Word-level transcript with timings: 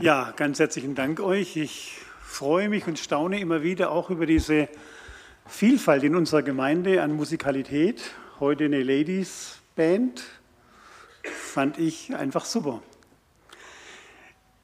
Ja, 0.00 0.32
ganz 0.36 0.60
herzlichen 0.60 0.94
Dank 0.94 1.18
euch. 1.18 1.56
Ich 1.56 1.96
freue 2.22 2.68
mich 2.68 2.86
und 2.86 3.00
staune 3.00 3.40
immer 3.40 3.64
wieder 3.64 3.90
auch 3.90 4.10
über 4.10 4.26
diese 4.26 4.68
Vielfalt 5.48 6.04
in 6.04 6.14
unserer 6.14 6.42
Gemeinde 6.42 7.02
an 7.02 7.10
Musikalität. 7.10 8.12
Heute 8.38 8.66
eine 8.66 8.84
Ladies 8.84 9.58
Band 9.74 10.22
fand 11.24 11.78
ich 11.78 12.14
einfach 12.14 12.44
super. 12.44 12.80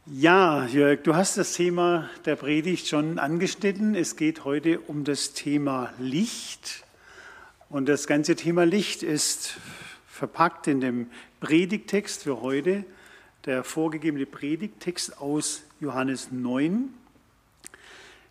Ja, 0.06 0.66
Jörg, 0.66 1.02
du 1.02 1.16
hast 1.16 1.36
das 1.36 1.54
Thema 1.54 2.08
der 2.26 2.36
Predigt 2.36 2.86
schon 2.86 3.18
angeschnitten. 3.18 3.96
Es 3.96 4.14
geht 4.14 4.44
heute 4.44 4.78
um 4.78 5.02
das 5.02 5.32
Thema 5.32 5.92
Licht. 5.98 6.84
Und 7.68 7.88
das 7.88 8.06
ganze 8.06 8.36
Thema 8.36 8.64
Licht 8.64 9.02
ist 9.02 9.56
verpackt 10.06 10.68
in 10.68 10.80
dem 10.80 11.10
Predigtext 11.40 12.22
für 12.22 12.40
heute 12.40 12.84
der 13.46 13.62
vorgegebene 13.64 14.26
Predigttext 14.26 15.18
aus 15.18 15.64
Johannes 15.80 16.32
9, 16.32 16.94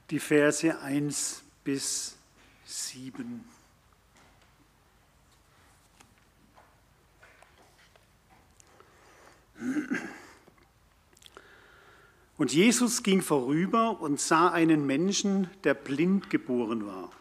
die 0.10 0.20
Verse 0.20 0.80
1 0.80 1.44
bis 1.64 2.18
7. 2.66 3.44
Und 12.38 12.52
Jesus 12.52 13.04
ging 13.04 13.22
vorüber 13.22 14.02
und 14.02 14.20
sah 14.20 14.50
einen 14.50 14.86
Menschen, 14.86 15.50
der 15.64 15.76
blind 15.76 16.30
geboren 16.30 16.86
war. 16.86 17.12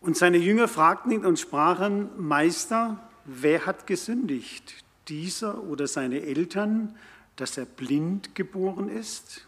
Und 0.00 0.16
seine 0.18 0.36
Jünger 0.36 0.68
fragten 0.68 1.10
ihn 1.12 1.24
und 1.24 1.40
sprachen, 1.40 2.10
Meister, 2.18 2.98
wer 3.24 3.64
hat 3.64 3.86
gesündigt, 3.86 4.83
dieser 5.08 5.62
oder 5.64 5.86
seine 5.86 6.22
Eltern, 6.22 6.96
dass 7.36 7.58
er 7.58 7.64
blind 7.64 8.34
geboren 8.34 8.88
ist? 8.88 9.46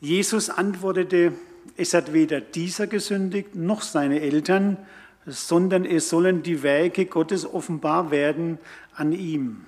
Jesus 0.00 0.48
antwortete, 0.48 1.32
es 1.76 1.94
hat 1.94 2.12
weder 2.12 2.40
dieser 2.40 2.86
gesündigt 2.86 3.54
noch 3.54 3.82
seine 3.82 4.20
Eltern, 4.20 4.78
sondern 5.26 5.84
es 5.84 6.08
sollen 6.08 6.42
die 6.42 6.62
Werke 6.62 7.06
Gottes 7.06 7.44
offenbar 7.44 8.10
werden 8.10 8.58
an 8.94 9.12
ihm. 9.12 9.66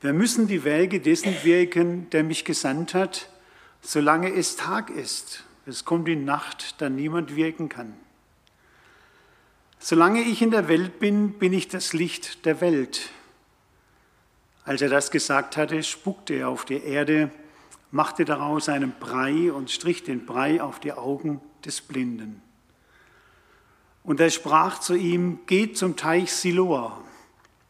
Wir 0.00 0.12
müssen 0.12 0.46
die 0.46 0.64
Werke 0.64 1.00
dessen 1.00 1.34
wirken, 1.44 2.10
der 2.10 2.24
mich 2.24 2.44
gesandt 2.44 2.92
hat, 2.92 3.30
solange 3.80 4.32
es 4.34 4.56
Tag 4.56 4.90
ist. 4.90 5.44
Es 5.64 5.86
kommt 5.86 6.08
die 6.08 6.16
Nacht, 6.16 6.74
da 6.82 6.90
niemand 6.90 7.36
wirken 7.36 7.70
kann. 7.70 7.94
Solange 9.86 10.22
ich 10.22 10.40
in 10.40 10.50
der 10.50 10.66
Welt 10.68 10.98
bin, 10.98 11.34
bin 11.34 11.52
ich 11.52 11.68
das 11.68 11.92
Licht 11.92 12.46
der 12.46 12.62
Welt. 12.62 13.10
Als 14.64 14.80
er 14.80 14.88
das 14.88 15.10
gesagt 15.10 15.58
hatte, 15.58 15.82
spuckte 15.82 16.32
er 16.32 16.48
auf 16.48 16.64
die 16.64 16.82
Erde, 16.82 17.30
machte 17.90 18.24
daraus 18.24 18.70
einen 18.70 18.94
Brei 18.98 19.52
und 19.52 19.70
strich 19.70 20.02
den 20.02 20.24
Brei 20.24 20.62
auf 20.62 20.80
die 20.80 20.94
Augen 20.94 21.42
des 21.66 21.82
Blinden. 21.82 22.40
Und 24.04 24.20
er 24.20 24.30
sprach 24.30 24.80
zu 24.80 24.94
ihm, 24.94 25.40
geht 25.44 25.76
zum 25.76 25.96
Teich 25.96 26.32
Siloa, 26.32 26.98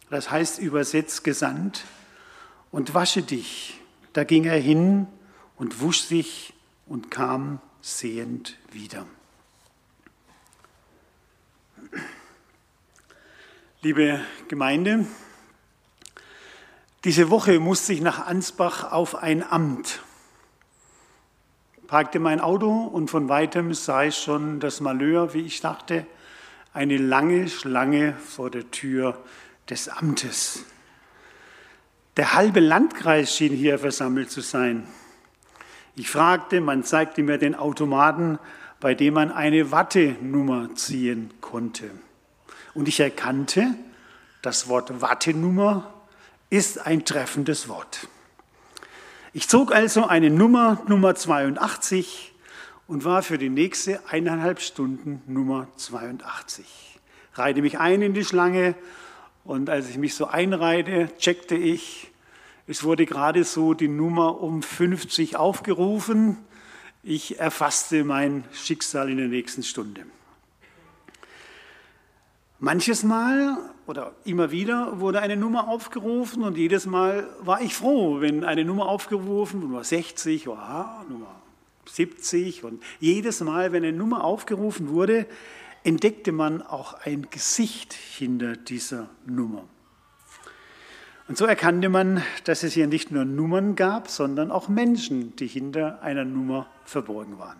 das 0.09 0.31
heißt 0.31 0.61
übersetzt 0.61 1.25
gesandt, 1.25 1.83
und 2.71 2.95
wasche 2.95 3.23
dich. 3.23 3.81
Da 4.13 4.23
ging 4.23 4.45
er 4.45 4.61
hin 4.61 5.09
und 5.57 5.81
wusch 5.81 6.03
sich 6.03 6.55
und 6.87 7.11
kam 7.11 7.59
sehend 7.81 8.57
wieder. 8.71 9.05
Liebe 13.85 14.19
Gemeinde, 14.49 15.05
diese 17.05 17.29
Woche 17.29 17.61
musste 17.61 17.93
ich 17.93 18.01
nach 18.01 18.27
Ansbach 18.27 18.91
auf 18.91 19.15
ein 19.15 19.43
Amt. 19.43 20.01
Parkte 21.87 22.19
mein 22.19 22.41
Auto 22.41 22.71
und 22.71 23.11
von 23.11 23.29
weitem 23.29 23.75
sah 23.75 24.05
ich 24.05 24.17
schon 24.17 24.59
das 24.59 24.81
Malheur, 24.81 25.35
wie 25.35 25.43
ich 25.43 25.61
dachte, 25.61 26.07
eine 26.73 26.97
lange 26.97 27.47
Schlange 27.51 28.15
vor 28.15 28.49
der 28.49 28.71
Tür 28.71 29.23
des 29.69 29.91
Amtes. 29.91 30.65
Der 32.17 32.33
halbe 32.33 32.61
Landkreis 32.61 33.37
schien 33.37 33.53
hier 33.53 33.79
versammelt 33.79 34.31
zu 34.31 34.41
sein. 34.41 34.89
Ich 35.95 36.09
fragte, 36.09 36.63
man 36.63 36.85
zeigte 36.85 37.23
mir 37.23 37.37
den 37.37 37.55
Automaten, 37.55 38.39
bei 38.81 38.95
dem 38.95 39.13
man 39.13 39.31
eine 39.31 39.73
Wattenummer 39.73 40.75
ziehen 40.75 41.35
konnte. 41.43 41.91
Und 42.75 42.89
ich 42.89 43.01
erkannte, 43.01 43.75
das 44.43 44.69
Wort 44.69 45.01
Wattenummer 45.01 45.93
ist 46.51 46.85
ein 46.85 47.05
treffendes 47.05 47.69
Wort. 47.69 48.09
Ich 49.33 49.49
zog 49.49 49.75
also 49.75 50.07
eine 50.07 50.31
Nummer, 50.31 50.83
Nummer 50.87 51.15
82, 51.15 52.35
und 52.87 53.05
war 53.05 53.23
für 53.23 53.39
die 53.39 53.49
nächste 53.49 54.01
eineinhalb 54.09 54.61
Stunden 54.61 55.23
Nummer 55.27 55.69
82. 55.77 56.67
Reite 57.35 57.63
mich 57.63 57.79
ein 57.79 58.03
in 58.03 58.15
die 58.15 58.25
Schlange 58.25 58.75
und 59.45 59.71
als 59.71 59.89
ich 59.89 59.99
mich 59.99 60.15
so 60.15 60.27
einreite, 60.27 61.09
checkte 61.19 61.57
ich, 61.57 62.11
es 62.67 62.85
wurde 62.85 63.07
gerade 63.07 63.45
so 63.45 63.75
die 63.75 63.89
Nummer 63.89 64.41
um 64.41 64.63
50 64.63 65.37
aufgerufen. 65.37 66.39
Ich 67.03 67.39
erfasste 67.39 68.05
mein 68.05 68.45
Schicksal 68.53 69.11
in 69.11 69.19
der 69.19 69.29
nächsten 69.29 69.63
Stunde. 69.63 70.07
Manches 72.65 73.03
Mal 73.03 73.59
oder 73.87 74.15
immer 74.25 74.51
wieder 74.51 74.99
wurde 74.99 75.21
eine 75.21 75.37
Nummer 75.37 75.69
aufgerufen 75.69 76.43
und 76.43 76.57
jedes 76.57 76.87
Mal 76.87 77.29
war 77.41 77.61
ich 77.61 77.75
froh, 77.75 78.23
wenn 78.23 78.43
eine 78.43 78.65
Nummer 78.65 78.87
aufgerufen, 78.87 79.61
wurde, 79.61 79.67
Nummer 79.67 79.85
60 79.85 80.49
oder 80.49 81.05
Nummer 81.07 81.43
70 81.85 82.65
und 82.65 82.83
jedes 83.01 83.43
Mal, 83.43 83.73
wenn 83.73 83.85
eine 83.85 83.95
Nummer 83.95 84.25
aufgerufen 84.25 84.89
wurde, 84.89 85.27
entdeckte 85.83 86.33
man 86.33 86.63
auch 86.63 86.95
ein 87.05 87.27
Gesicht 87.31 87.93
hinter 87.93 88.57
dieser 88.57 89.11
Nummer. 89.27 89.65
Und 91.29 91.37
so 91.37 91.45
erkannte 91.45 91.91
man, 91.91 92.23
dass 92.45 92.63
es 92.63 92.73
hier 92.73 92.87
nicht 92.87 93.11
nur 93.11 93.27
Nummern 93.27 93.77
gab, 93.77 94.09
sondern 94.09 94.51
auch 94.51 94.71
Menschen, 94.71 95.37
die 95.37 95.49
hinter 95.49 96.01
einer 96.01 96.25
Nummer 96.25 96.67
verborgen 96.87 97.39
waren. 97.39 97.59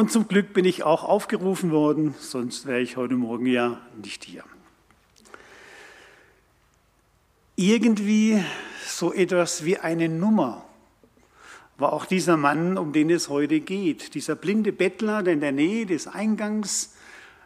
Und 0.00 0.10
zum 0.10 0.28
Glück 0.28 0.54
bin 0.54 0.64
ich 0.64 0.82
auch 0.82 1.04
aufgerufen 1.04 1.72
worden, 1.72 2.14
sonst 2.18 2.64
wäre 2.64 2.80
ich 2.80 2.96
heute 2.96 3.16
Morgen 3.16 3.44
ja 3.44 3.82
nicht 4.02 4.24
hier. 4.24 4.44
Irgendwie 7.54 8.42
so 8.86 9.12
etwas 9.12 9.66
wie 9.66 9.76
eine 9.76 10.08
Nummer 10.08 10.64
war 11.76 11.92
auch 11.92 12.06
dieser 12.06 12.38
Mann, 12.38 12.78
um 12.78 12.94
den 12.94 13.10
es 13.10 13.28
heute 13.28 13.60
geht. 13.60 14.14
Dieser 14.14 14.36
blinde 14.36 14.72
Bettler, 14.72 15.22
der 15.22 15.34
in 15.34 15.40
der 15.40 15.52
Nähe 15.52 15.84
des 15.84 16.06
Eingangs 16.06 16.94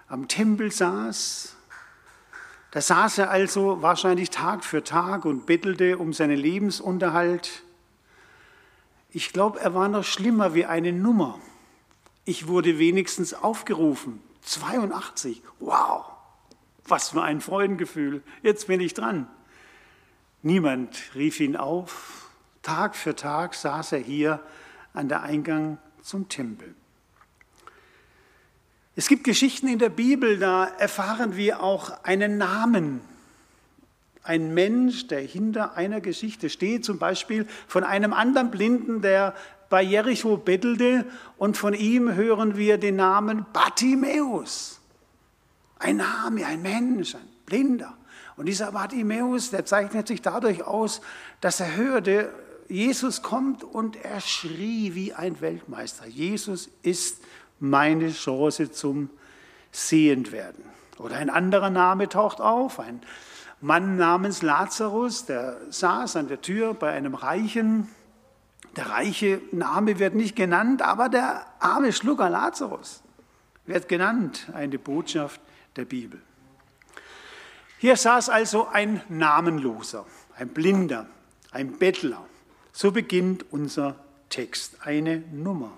am 0.06 0.28
Tempel 0.28 0.70
saß. 0.70 1.56
Da 2.70 2.80
saß 2.80 3.18
er 3.18 3.30
also 3.30 3.82
wahrscheinlich 3.82 4.30
Tag 4.30 4.64
für 4.64 4.84
Tag 4.84 5.24
und 5.24 5.46
bettelte 5.46 5.98
um 5.98 6.12
seinen 6.12 6.38
Lebensunterhalt. 6.38 7.64
Ich 9.10 9.32
glaube, 9.32 9.58
er 9.58 9.74
war 9.74 9.88
noch 9.88 10.04
schlimmer 10.04 10.54
wie 10.54 10.66
eine 10.66 10.92
Nummer. 10.92 11.40
Ich 12.24 12.46
wurde 12.46 12.78
wenigstens 12.78 13.34
aufgerufen. 13.34 14.20
82. 14.42 15.42
Wow, 15.60 16.04
was 16.86 17.10
für 17.10 17.22
ein 17.22 17.40
Freudengefühl. 17.40 18.22
Jetzt 18.42 18.66
bin 18.66 18.80
ich 18.80 18.94
dran. 18.94 19.26
Niemand 20.42 20.96
rief 21.14 21.40
ihn 21.40 21.56
auf. 21.56 22.30
Tag 22.62 22.96
für 22.96 23.14
Tag 23.14 23.54
saß 23.54 23.92
er 23.92 23.98
hier 23.98 24.40
an 24.92 25.08
der 25.08 25.22
Eingang 25.22 25.78
zum 26.02 26.28
Tempel. 26.28 26.74
Es 28.96 29.08
gibt 29.08 29.24
Geschichten 29.24 29.66
in 29.66 29.78
der 29.78 29.88
Bibel, 29.88 30.38
da 30.38 30.66
erfahren 30.66 31.36
wir 31.36 31.62
auch 31.62 32.04
einen 32.04 32.38
Namen. 32.38 33.00
Ein 34.22 34.54
Mensch, 34.54 35.08
der 35.08 35.20
hinter 35.20 35.76
einer 35.76 36.00
Geschichte 36.00 36.48
steht, 36.48 36.84
zum 36.84 36.98
Beispiel 36.98 37.46
von 37.66 37.82
einem 37.82 38.12
anderen 38.12 38.50
Blinden, 38.50 39.02
der 39.02 39.34
bei 39.68 39.82
Jericho 39.82 40.36
bettelte 40.36 41.06
und 41.36 41.56
von 41.56 41.74
ihm 41.74 42.14
hören 42.14 42.56
wir 42.56 42.78
den 42.78 42.96
Namen 42.96 43.46
Bartimäus. 43.52 44.80
Ein 45.78 45.98
Name, 45.98 46.46
ein 46.46 46.62
Mensch, 46.62 47.14
ein 47.14 47.28
Blinder. 47.46 47.96
Und 48.36 48.46
dieser 48.46 48.72
Bartimäus, 48.72 49.50
der 49.50 49.64
zeichnet 49.64 50.08
sich 50.08 50.22
dadurch 50.22 50.64
aus, 50.64 51.00
dass 51.40 51.60
er 51.60 51.76
hörte, 51.76 52.32
Jesus 52.68 53.22
kommt 53.22 53.62
und 53.62 53.96
er 53.96 54.20
schrie 54.20 54.94
wie 54.94 55.12
ein 55.12 55.40
Weltmeister. 55.40 56.06
Jesus 56.06 56.70
ist 56.82 57.22
meine 57.60 58.10
Chance 58.10 58.70
zum 58.70 59.10
Sehendwerden. 59.70 60.64
Oder 60.98 61.16
ein 61.16 61.30
anderer 61.30 61.70
Name 61.70 62.08
taucht 62.08 62.40
auf, 62.40 62.80
ein 62.80 63.00
Mann 63.60 63.96
namens 63.96 64.42
Lazarus, 64.42 65.26
der 65.26 65.56
saß 65.70 66.16
an 66.16 66.28
der 66.28 66.40
Tür 66.40 66.74
bei 66.74 66.92
einem 66.92 67.14
Reichen 67.14 67.88
der 68.76 68.90
reiche 68.90 69.40
Name 69.52 69.98
wird 69.98 70.14
nicht 70.14 70.36
genannt, 70.36 70.82
aber 70.82 71.08
der 71.08 71.46
arme 71.60 71.92
Schlucker 71.92 72.30
Lazarus 72.30 73.02
wird 73.66 73.88
genannt, 73.88 74.50
eine 74.52 74.78
Botschaft 74.78 75.40
der 75.76 75.84
Bibel. 75.84 76.20
Hier 77.78 77.96
saß 77.96 78.28
also 78.28 78.66
ein 78.68 79.02
Namenloser, 79.08 80.06
ein 80.36 80.48
Blinder, 80.48 81.06
ein 81.50 81.78
Bettler. 81.78 82.24
So 82.72 82.90
beginnt 82.90 83.44
unser 83.52 83.96
Text, 84.28 84.78
eine 84.82 85.18
Nummer. 85.32 85.72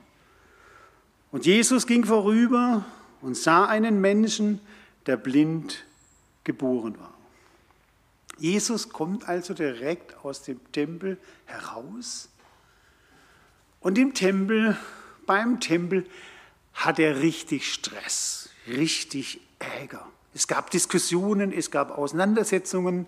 Und 1.32 1.46
Jesus 1.46 1.86
ging 1.86 2.04
vorüber 2.04 2.84
und 3.20 3.36
sah 3.36 3.66
einen 3.66 4.00
Menschen, 4.00 4.60
der 5.06 5.16
blind 5.16 5.84
geboren 6.44 6.98
war. 6.98 7.12
Jesus 8.38 8.90
kommt 8.90 9.28
also 9.28 9.54
direkt 9.54 10.24
aus 10.24 10.42
dem 10.42 10.60
Tempel 10.72 11.18
heraus 11.46 12.28
und 13.86 13.98
im 13.98 14.14
Tempel, 14.14 14.76
beim 15.26 15.60
Tempel 15.60 16.06
hat 16.74 16.98
er 16.98 17.20
richtig 17.20 17.72
Stress, 17.72 18.50
richtig 18.66 19.40
Ärger. 19.60 20.04
Es 20.34 20.48
gab 20.48 20.72
Diskussionen, 20.72 21.52
es 21.52 21.70
gab 21.70 21.96
Auseinandersetzungen 21.96 23.06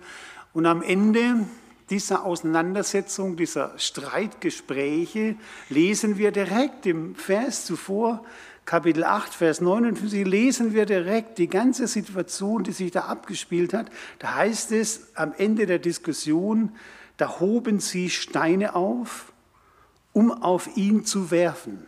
und 0.53 0.67
am 0.67 0.83
Ende 0.83 1.49
dieser 1.91 2.25
Auseinandersetzung, 2.25 3.37
dieser 3.37 3.77
Streitgespräche 3.77 5.35
lesen 5.69 6.17
wir 6.17 6.31
direkt 6.31 6.87
im 6.87 7.17
Vers 7.17 7.65
zuvor, 7.65 8.25
Kapitel 8.65 9.03
8, 9.03 9.35
Vers 9.35 9.61
59, 9.61 10.25
lesen 10.25 10.75
wir 10.75 10.87
direkt 10.87 11.39
die 11.39 11.49
ganze 11.49 11.89
Situation, 11.89 12.63
die 12.63 12.71
sich 12.71 12.93
da 12.93 13.01
abgespielt 13.01 13.75
hat. 13.75 13.91
Da 14.21 14.37
heißt 14.37 14.71
es 14.71 15.09
am 15.17 15.35
Ende 15.39 15.67
der 15.67 15.81
Diskussion, 15.81 16.71
da 17.17 17.41
hoben 17.41 17.81
sie 17.81 18.11
Steine 18.11 18.77
auf, 18.77 19.33
um 20.19 20.33
auf 20.33 20.77
ihn 20.77 21.05
zu 21.05 21.31
werfen. 21.31 21.87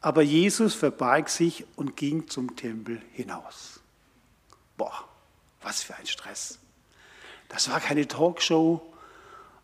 Aber 0.00 0.22
Jesus 0.22 0.76
verbarg 0.76 1.28
sich 1.28 1.66
und 1.74 1.96
ging 1.96 2.28
zum 2.28 2.54
Tempel 2.54 3.02
hinaus. 3.14 3.80
Boah, 4.76 5.08
was 5.60 5.82
für 5.82 5.96
ein 5.96 6.06
Stress. 6.06 6.60
Das 7.48 7.68
war 7.68 7.80
keine 7.80 8.06
Talkshow, 8.06 8.80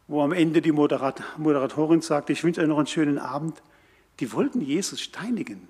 wo 0.08 0.22
am 0.24 0.32
Ende 0.32 0.60
die 0.60 0.72
Moderat 0.72 1.22
Moderatorin 1.38 2.00
sagte, 2.00 2.32
ich 2.32 2.42
wünsche 2.42 2.62
euch 2.62 2.66
noch 2.66 2.78
einen 2.78 2.88
schönen 2.88 3.20
Abend. 3.20 3.62
Die 4.18 4.32
wollten 4.32 4.60
Jesus 4.60 5.00
steinigen. 5.00 5.68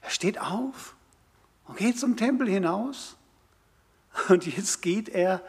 Er 0.00 0.10
steht 0.10 0.40
auf 0.40 0.96
und 1.68 1.76
geht 1.76 1.96
zum 1.96 2.16
Tempel 2.16 2.48
hinaus. 2.48 3.14
Und 4.28 4.48
jetzt 4.48 4.82
geht 4.82 5.08
er 5.08 5.42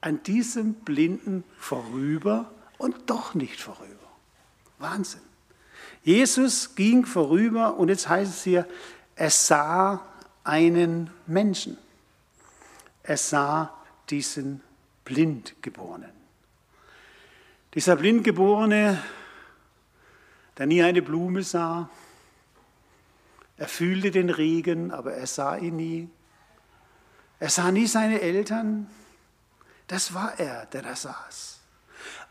an 0.00 0.20
diesem 0.24 0.74
Blinden 0.74 1.44
vorüber 1.56 2.50
und 2.78 3.10
doch 3.10 3.34
nicht 3.34 3.60
vorüber. 3.60 3.94
Wahnsinn. 4.78 5.20
Jesus 6.02 6.74
ging 6.74 7.06
vorüber 7.06 7.76
und 7.76 7.88
jetzt 7.88 8.08
heißt 8.08 8.30
es 8.30 8.42
hier, 8.44 8.68
er 9.16 9.30
sah 9.30 10.04
einen 10.42 11.10
Menschen. 11.26 11.78
Er 13.02 13.16
sah 13.16 13.72
diesen 14.10 14.60
Blindgeborenen. 15.04 16.12
Dieser 17.74 17.96
Blindgeborene, 17.96 19.02
der 20.58 20.66
nie 20.66 20.82
eine 20.82 21.02
Blume 21.02 21.42
sah, 21.42 21.88
er 23.56 23.68
fühlte 23.68 24.10
den 24.10 24.30
Regen, 24.30 24.90
aber 24.90 25.14
er 25.14 25.26
sah 25.26 25.56
ihn 25.56 25.76
nie. 25.76 26.08
Er 27.38 27.50
sah 27.50 27.70
nie 27.70 27.86
seine 27.86 28.20
Eltern. 28.20 28.88
Das 29.86 30.14
war 30.14 30.38
er, 30.38 30.66
der 30.66 30.82
da 30.82 30.96
saß. 30.96 31.53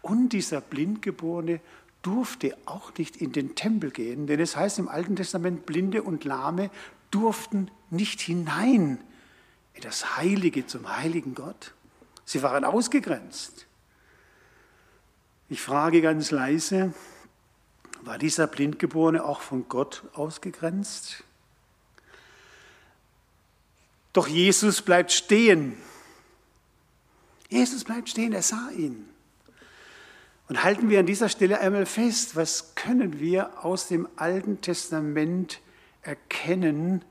Und 0.04 0.30
dieser 0.30 0.62
Blindgeborene 0.62 1.60
durfte 2.04 2.56
auch 2.66 2.92
nicht 2.98 3.16
in 3.16 3.32
den 3.32 3.56
Tempel 3.56 3.90
gehen, 3.90 4.28
denn 4.28 4.40
es 4.40 4.56
heißt 4.56 4.78
im 4.78 4.90
Alten 4.90 5.16
Testament, 5.16 5.66
Blinde 5.66 6.04
und 6.04 6.26
Lahme 6.26 6.70
durften 7.10 7.72
nicht 7.90 8.22
hinein 8.22 9.00
in 9.74 9.82
das 9.82 10.18
Heilige 10.18 10.68
zum 10.68 10.96
heiligen 10.98 11.34
Gott. 11.34 11.74
Sie 12.26 12.44
waren 12.44 12.66
ausgegrenzt. 12.66 13.66
Ich 15.50 15.62
frage 15.62 16.02
ganz 16.02 16.32
leise, 16.32 16.94
war 18.02 18.18
dieser 18.18 18.48
Blindgeborene 18.48 19.24
auch 19.24 19.40
von 19.40 19.70
Gott 19.70 20.04
ausgegrenzt? 20.14 21.24
Doch 24.12 24.28
Jesus 24.28 24.82
bleibt 24.82 25.14
stehen. 25.14 25.78
Jesus 27.50 27.86
bleibt 27.86 28.10
stehen, 28.10 28.34
er 28.34 28.44
sah 28.44 28.70
ihn. 28.72 29.13
Und 30.50 30.64
halten 30.64 30.90
wir 30.90 31.00
an 31.00 31.06
dieser 31.06 31.30
Stelle 31.30 31.60
einmal 31.60 31.86
fest, 31.86 32.36
was 32.36 32.76
können 32.76 33.20
wir 33.20 33.64
aus 33.66 33.88
dem 33.88 34.08
Alten 34.18 34.62
Testament 34.62 35.62
erkennen, 36.02 37.04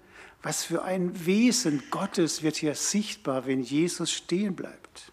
was 0.42 0.64
für 0.64 0.82
ein 0.82 1.26
Wesen 1.26 1.82
Gottes 1.90 2.42
wird 2.42 2.56
hier 2.56 2.74
sichtbar, 2.74 3.46
wenn 3.46 3.62
Jesus 3.62 4.10
stehen 4.10 4.54
bleibt. 4.54 5.12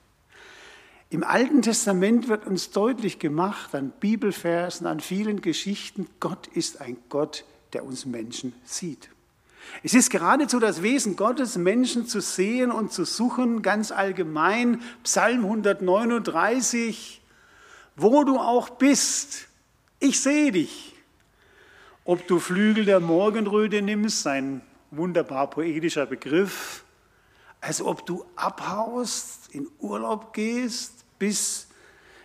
Im 1.12 1.24
Alten 1.24 1.62
Testament 1.62 2.28
wird 2.28 2.46
uns 2.46 2.72
deutlich 2.72 3.18
gemacht, 3.20 3.74
an 3.74 3.92
Bibelversen, 4.00 4.86
an 4.86 5.00
vielen 5.00 5.42
Geschichten, 5.42 6.08
Gott 6.20 6.48
ist 6.48 6.82
ein 6.82 6.98
Gott, 7.10 7.46
der 7.74 7.84
uns 7.84 8.06
Menschen 8.06 8.54
sieht. 8.64 9.10
Es 9.84 9.94
ist 9.94 10.10
geradezu 10.10 10.60
das 10.60 10.82
Wesen 10.82 11.16
Gottes, 11.16 11.58
Menschen 11.58 12.06
zu 12.06 12.22
sehen 12.22 12.72
und 12.72 12.92
zu 12.92 13.06
suchen, 13.06 13.62
ganz 13.62 13.92
allgemein. 13.92 14.82
Psalm 15.04 15.46
139, 15.46 17.19
wo 18.02 18.24
du 18.24 18.38
auch 18.38 18.70
bist, 18.70 19.48
ich 20.00 20.20
sehe 20.20 20.52
dich. 20.52 20.96
Ob 22.06 22.26
du 22.28 22.40
Flügel 22.40 22.86
der 22.86 23.00
Morgenröte 23.00 23.82
nimmst, 23.82 24.24
sein 24.24 24.62
wunderbar 24.92 25.50
poetischer 25.50 26.06
Begriff, 26.06 26.84
als 27.62 27.82
ob 27.82 28.06
du 28.06 28.26
abhaust, 28.36 29.54
in 29.54 29.68
Urlaub 29.80 30.34
gehst, 30.34 31.06
bis 31.20 31.68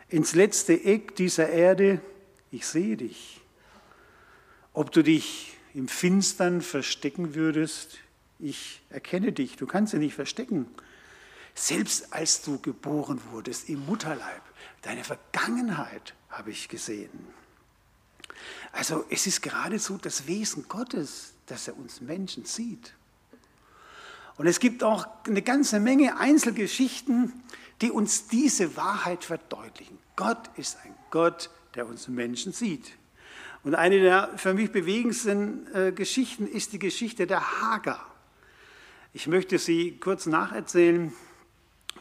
ins 0.08 0.34
letzte 0.34 0.84
Eck 0.84 1.16
dieser 1.16 1.48
Erde. 1.48 2.00
Ich 2.50 2.66
sehe 2.66 2.96
dich. 2.96 3.40
Ob 4.72 4.92
du 4.92 5.02
dich 5.02 5.56
im 5.74 5.88
Finstern 5.88 6.62
verstecken 6.62 7.34
würdest, 7.34 7.98
ich 8.38 8.80
erkenne 8.90 9.32
dich, 9.32 9.56
du 9.56 9.66
kannst 9.66 9.92
dich 9.92 10.00
nicht 10.00 10.14
verstecken. 10.14 10.66
Selbst 11.54 12.12
als 12.12 12.42
du 12.42 12.58
geboren 12.58 13.20
wurdest 13.30 13.68
im 13.68 13.84
Mutterleib, 13.86 14.42
deine 14.84 15.02
Vergangenheit 15.02 16.14
habe 16.28 16.50
ich 16.50 16.68
gesehen. 16.68 17.26
Also 18.72 19.04
es 19.08 19.26
ist 19.26 19.42
geradezu 19.42 19.98
das 19.98 20.26
Wesen 20.26 20.66
Gottes, 20.68 21.34
dass 21.46 21.68
er 21.68 21.76
uns 21.76 22.00
Menschen 22.00 22.44
sieht. 22.44 22.94
Und 24.36 24.46
es 24.46 24.58
gibt 24.58 24.82
auch 24.82 25.06
eine 25.26 25.42
ganze 25.42 25.80
Menge 25.80 26.18
Einzelgeschichten, 26.18 27.32
die 27.80 27.90
uns 27.90 28.26
diese 28.28 28.76
Wahrheit 28.76 29.24
verdeutlichen. 29.24 29.98
Gott 30.16 30.50
ist 30.56 30.76
ein 30.84 30.94
Gott, 31.10 31.50
der 31.74 31.86
uns 31.86 32.08
Menschen 32.08 32.52
sieht. 32.52 32.92
Und 33.62 33.74
eine 33.74 34.00
der 34.00 34.36
für 34.36 34.52
mich 34.52 34.70
bewegendsten 34.70 35.66
äh, 35.74 35.92
Geschichten 35.92 36.46
ist 36.46 36.72
die 36.72 36.78
Geschichte 36.78 37.26
der 37.26 37.62
Hagar. 37.62 38.04
Ich 39.12 39.28
möchte 39.28 39.58
sie 39.58 39.96
kurz 39.98 40.26
nacherzählen 40.26 41.12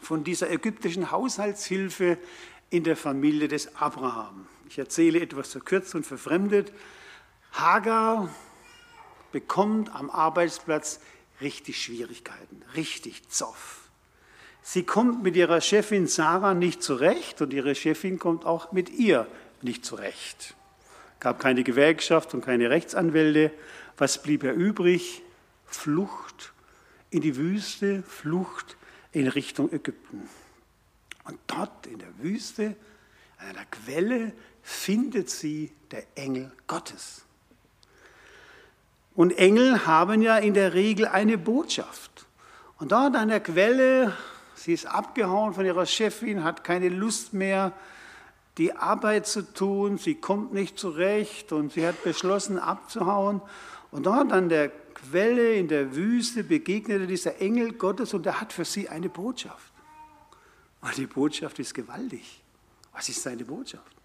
von 0.02 0.24
dieser 0.24 0.50
ägyptischen 0.50 1.10
Haushaltshilfe 1.10 2.18
in 2.74 2.82
der 2.82 2.96
Familie 2.96 3.46
des 3.46 3.76
Abraham. 3.76 4.48
Ich 4.68 4.78
erzähle 4.78 5.20
etwas 5.20 5.52
verkürzt 5.52 5.94
und 5.94 6.04
verfremdet. 6.04 6.72
Hagar 7.52 8.28
bekommt 9.30 9.94
am 9.94 10.10
Arbeitsplatz 10.10 10.98
richtig 11.40 11.80
Schwierigkeiten, 11.80 12.62
richtig 12.74 13.28
Zoff. 13.28 13.88
Sie 14.60 14.82
kommt 14.82 15.22
mit 15.22 15.36
ihrer 15.36 15.60
Chefin 15.60 16.08
Sarah 16.08 16.52
nicht 16.52 16.82
zurecht 16.82 17.40
und 17.42 17.52
ihre 17.52 17.76
Chefin 17.76 18.18
kommt 18.18 18.44
auch 18.44 18.72
mit 18.72 18.90
ihr 18.90 19.28
nicht 19.62 19.84
zurecht. 19.84 20.56
Gab 21.20 21.38
keine 21.38 21.62
Gewerkschaft 21.62 22.34
und 22.34 22.44
keine 22.44 22.70
Rechtsanwälte. 22.70 23.52
Was 23.96 24.20
blieb 24.20 24.42
ihr 24.42 24.52
übrig? 24.52 25.22
Flucht 25.64 26.52
in 27.10 27.20
die 27.20 27.36
Wüste, 27.36 28.02
Flucht 28.02 28.76
in 29.12 29.28
Richtung 29.28 29.72
Ägypten. 29.72 30.28
Und 31.24 31.38
dort 31.46 31.86
in 31.86 31.98
der 31.98 32.18
Wüste, 32.18 32.76
an 33.38 33.48
einer 33.48 33.64
Quelle, 33.66 34.32
findet 34.62 35.30
sie 35.30 35.72
der 35.90 36.04
Engel 36.14 36.50
Gottes. 36.66 37.24
Und 39.14 39.38
Engel 39.38 39.86
haben 39.86 40.22
ja 40.22 40.38
in 40.38 40.54
der 40.54 40.74
Regel 40.74 41.06
eine 41.06 41.38
Botschaft. 41.38 42.26
Und 42.78 42.92
dort 42.92 43.14
an 43.14 43.28
der 43.28 43.40
Quelle, 43.40 44.12
sie 44.54 44.72
ist 44.72 44.86
abgehauen 44.86 45.54
von 45.54 45.64
ihrer 45.64 45.86
Chefin, 45.86 46.42
hat 46.42 46.64
keine 46.64 46.88
Lust 46.88 47.32
mehr, 47.32 47.72
die 48.58 48.74
Arbeit 48.74 49.26
zu 49.26 49.42
tun, 49.42 49.98
sie 49.98 50.14
kommt 50.14 50.52
nicht 50.52 50.78
zurecht 50.78 51.52
und 51.52 51.72
sie 51.72 51.86
hat 51.86 52.02
beschlossen 52.02 52.58
abzuhauen. 52.58 53.40
Und 53.90 54.06
dort 54.06 54.32
an 54.32 54.48
der 54.48 54.70
Quelle 54.94 55.54
in 55.54 55.68
der 55.68 55.94
Wüste 55.94 56.44
begegnete 56.44 57.06
dieser 57.06 57.40
Engel 57.40 57.72
Gottes 57.72 58.14
und 58.14 58.26
er 58.26 58.40
hat 58.40 58.52
für 58.52 58.64
sie 58.64 58.88
eine 58.88 59.08
Botschaft. 59.08 59.73
Und 60.84 60.98
die 60.98 61.06
Botschaft 61.06 61.58
ist 61.58 61.72
gewaltig. 61.72 62.42
Was 62.92 63.08
ist 63.08 63.22
seine 63.22 63.44
Botschaft? 63.46 63.96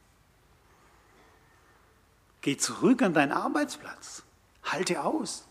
Geh 2.39 2.55
zurück 2.55 3.01
an 3.01 3.13
deinen 3.13 3.33
Arbeitsplatz. 3.33 4.23
Halte 4.63 5.03
aus, 5.03 5.43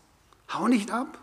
hau 0.51 0.67
nicht 0.67 0.89
ab. 0.89 1.19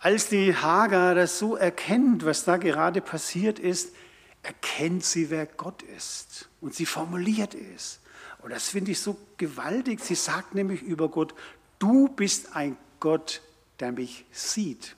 Als 0.00 0.28
die 0.28 0.54
Hagar 0.54 1.14
das 1.14 1.38
so 1.38 1.56
erkennt, 1.56 2.26
was 2.26 2.44
da 2.44 2.58
gerade 2.58 3.00
passiert 3.00 3.58
ist, 3.58 3.94
erkennt 4.42 5.02
sie, 5.02 5.30
wer 5.30 5.46
Gott 5.46 5.82
ist. 5.82 6.50
Und 6.60 6.74
sie 6.74 6.84
formuliert 6.84 7.54
es. 7.54 8.00
Und 8.42 8.50
das 8.50 8.68
finde 8.68 8.90
ich 8.90 9.00
so 9.00 9.16
gewaltig. 9.38 10.00
Sie 10.00 10.14
sagt 10.14 10.54
nämlich 10.54 10.82
über 10.82 11.08
Gott, 11.08 11.34
du 11.78 12.08
bist 12.08 12.54
ein 12.54 12.76
Gott, 13.00 13.40
der 13.80 13.92
mich 13.92 14.26
sieht. 14.30 14.94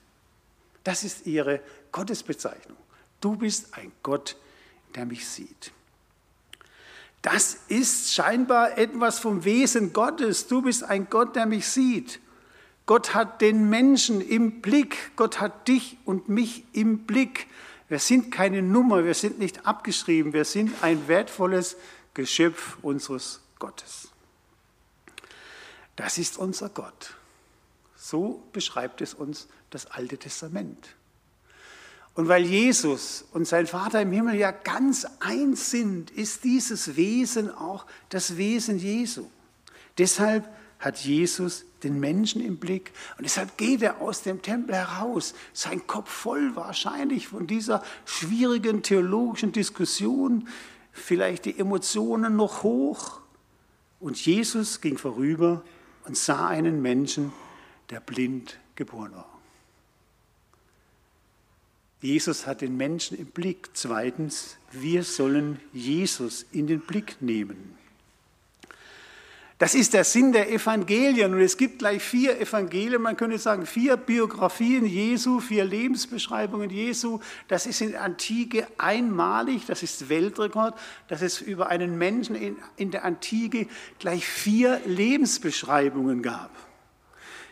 Das 0.82 1.04
ist 1.04 1.24
ihre 1.26 1.60
Gottesbezeichnung. 1.92 2.76
Du 3.20 3.36
bist 3.36 3.74
ein 3.74 3.92
Gott, 4.02 4.36
der 4.94 5.06
mich 5.06 5.26
sieht. 5.28 5.72
Das 7.22 7.58
ist 7.68 8.14
scheinbar 8.14 8.78
etwas 8.78 9.18
vom 9.18 9.44
Wesen 9.44 9.92
Gottes. 9.92 10.46
Du 10.46 10.62
bist 10.62 10.84
ein 10.84 11.08
Gott, 11.10 11.34
der 11.34 11.46
mich 11.46 11.66
sieht. 11.66 12.20
Gott 12.86 13.14
hat 13.14 13.40
den 13.40 13.68
Menschen 13.68 14.20
im 14.20 14.60
Blick. 14.60 15.16
Gott 15.16 15.40
hat 15.40 15.66
dich 15.66 15.98
und 16.04 16.28
mich 16.28 16.64
im 16.72 17.00
Blick. 17.00 17.48
Wir 17.88 17.98
sind 17.98 18.30
keine 18.30 18.62
Nummer, 18.62 19.04
wir 19.04 19.14
sind 19.14 19.38
nicht 19.38 19.66
abgeschrieben, 19.66 20.32
wir 20.32 20.44
sind 20.44 20.72
ein 20.82 21.06
wertvolles 21.06 21.76
Geschöpf 22.14 22.78
unseres 22.82 23.40
Gottes. 23.58 24.08
Das 25.94 26.18
ist 26.18 26.36
unser 26.36 26.68
Gott. 26.68 27.14
So 27.96 28.42
beschreibt 28.52 29.00
es 29.00 29.14
uns 29.14 29.48
das 29.70 29.86
Alte 29.86 30.18
Testament. 30.18 30.95
Und 32.16 32.28
weil 32.28 32.46
Jesus 32.46 33.26
und 33.32 33.46
sein 33.46 33.66
Vater 33.66 34.00
im 34.00 34.10
Himmel 34.10 34.36
ja 34.36 34.50
ganz 34.50 35.06
eins 35.20 35.70
sind, 35.70 36.10
ist 36.10 36.44
dieses 36.44 36.96
Wesen 36.96 37.50
auch 37.50 37.84
das 38.08 38.38
Wesen 38.38 38.78
Jesu. 38.78 39.26
Deshalb 39.98 40.48
hat 40.78 40.98
Jesus 40.98 41.66
den 41.82 42.00
Menschen 42.00 42.42
im 42.42 42.56
Blick 42.56 42.92
und 43.18 43.24
deshalb 43.24 43.58
geht 43.58 43.82
er 43.82 44.00
aus 44.00 44.22
dem 44.22 44.40
Tempel 44.40 44.74
heraus, 44.74 45.34
sein 45.52 45.86
Kopf 45.86 46.10
voll 46.10 46.56
wahrscheinlich 46.56 47.28
von 47.28 47.46
dieser 47.46 47.82
schwierigen 48.06 48.82
theologischen 48.82 49.52
Diskussion, 49.52 50.48
vielleicht 50.92 51.44
die 51.44 51.58
Emotionen 51.58 52.34
noch 52.34 52.62
hoch. 52.62 53.20
Und 54.00 54.24
Jesus 54.24 54.80
ging 54.80 54.96
vorüber 54.96 55.62
und 56.06 56.16
sah 56.16 56.48
einen 56.48 56.80
Menschen, 56.80 57.32
der 57.90 58.00
blind 58.00 58.58
geboren 58.74 59.12
war. 59.12 59.35
Jesus 62.06 62.46
hat 62.46 62.60
den 62.60 62.76
Menschen 62.76 63.18
im 63.18 63.26
Blick. 63.26 63.70
Zweitens, 63.72 64.58
wir 64.70 65.02
sollen 65.02 65.58
Jesus 65.72 66.46
in 66.52 66.68
den 66.68 66.80
Blick 66.80 67.16
nehmen. 67.20 67.76
Das 69.58 69.74
ist 69.74 69.92
der 69.92 70.04
Sinn 70.04 70.32
der 70.32 70.52
Evangelien. 70.52 71.34
Und 71.34 71.40
es 71.40 71.56
gibt 71.56 71.80
gleich 71.80 72.02
vier 72.02 72.40
Evangelien, 72.40 73.02
man 73.02 73.16
könnte 73.16 73.38
sagen 73.38 73.66
vier 73.66 73.96
Biografien 73.96 74.86
Jesu, 74.86 75.40
vier 75.40 75.64
Lebensbeschreibungen 75.64 76.70
Jesu. 76.70 77.18
Das 77.48 77.66
ist 77.66 77.80
in 77.80 77.90
der 77.90 78.02
Antike 78.02 78.68
einmalig, 78.78 79.66
das 79.66 79.82
ist 79.82 80.08
Weltrekord, 80.08 80.78
dass 81.08 81.22
es 81.22 81.40
über 81.40 81.70
einen 81.70 81.98
Menschen 81.98 82.36
in, 82.36 82.56
in 82.76 82.92
der 82.92 83.04
Antike 83.04 83.66
gleich 83.98 84.24
vier 84.24 84.80
Lebensbeschreibungen 84.86 86.22
gab. 86.22 86.50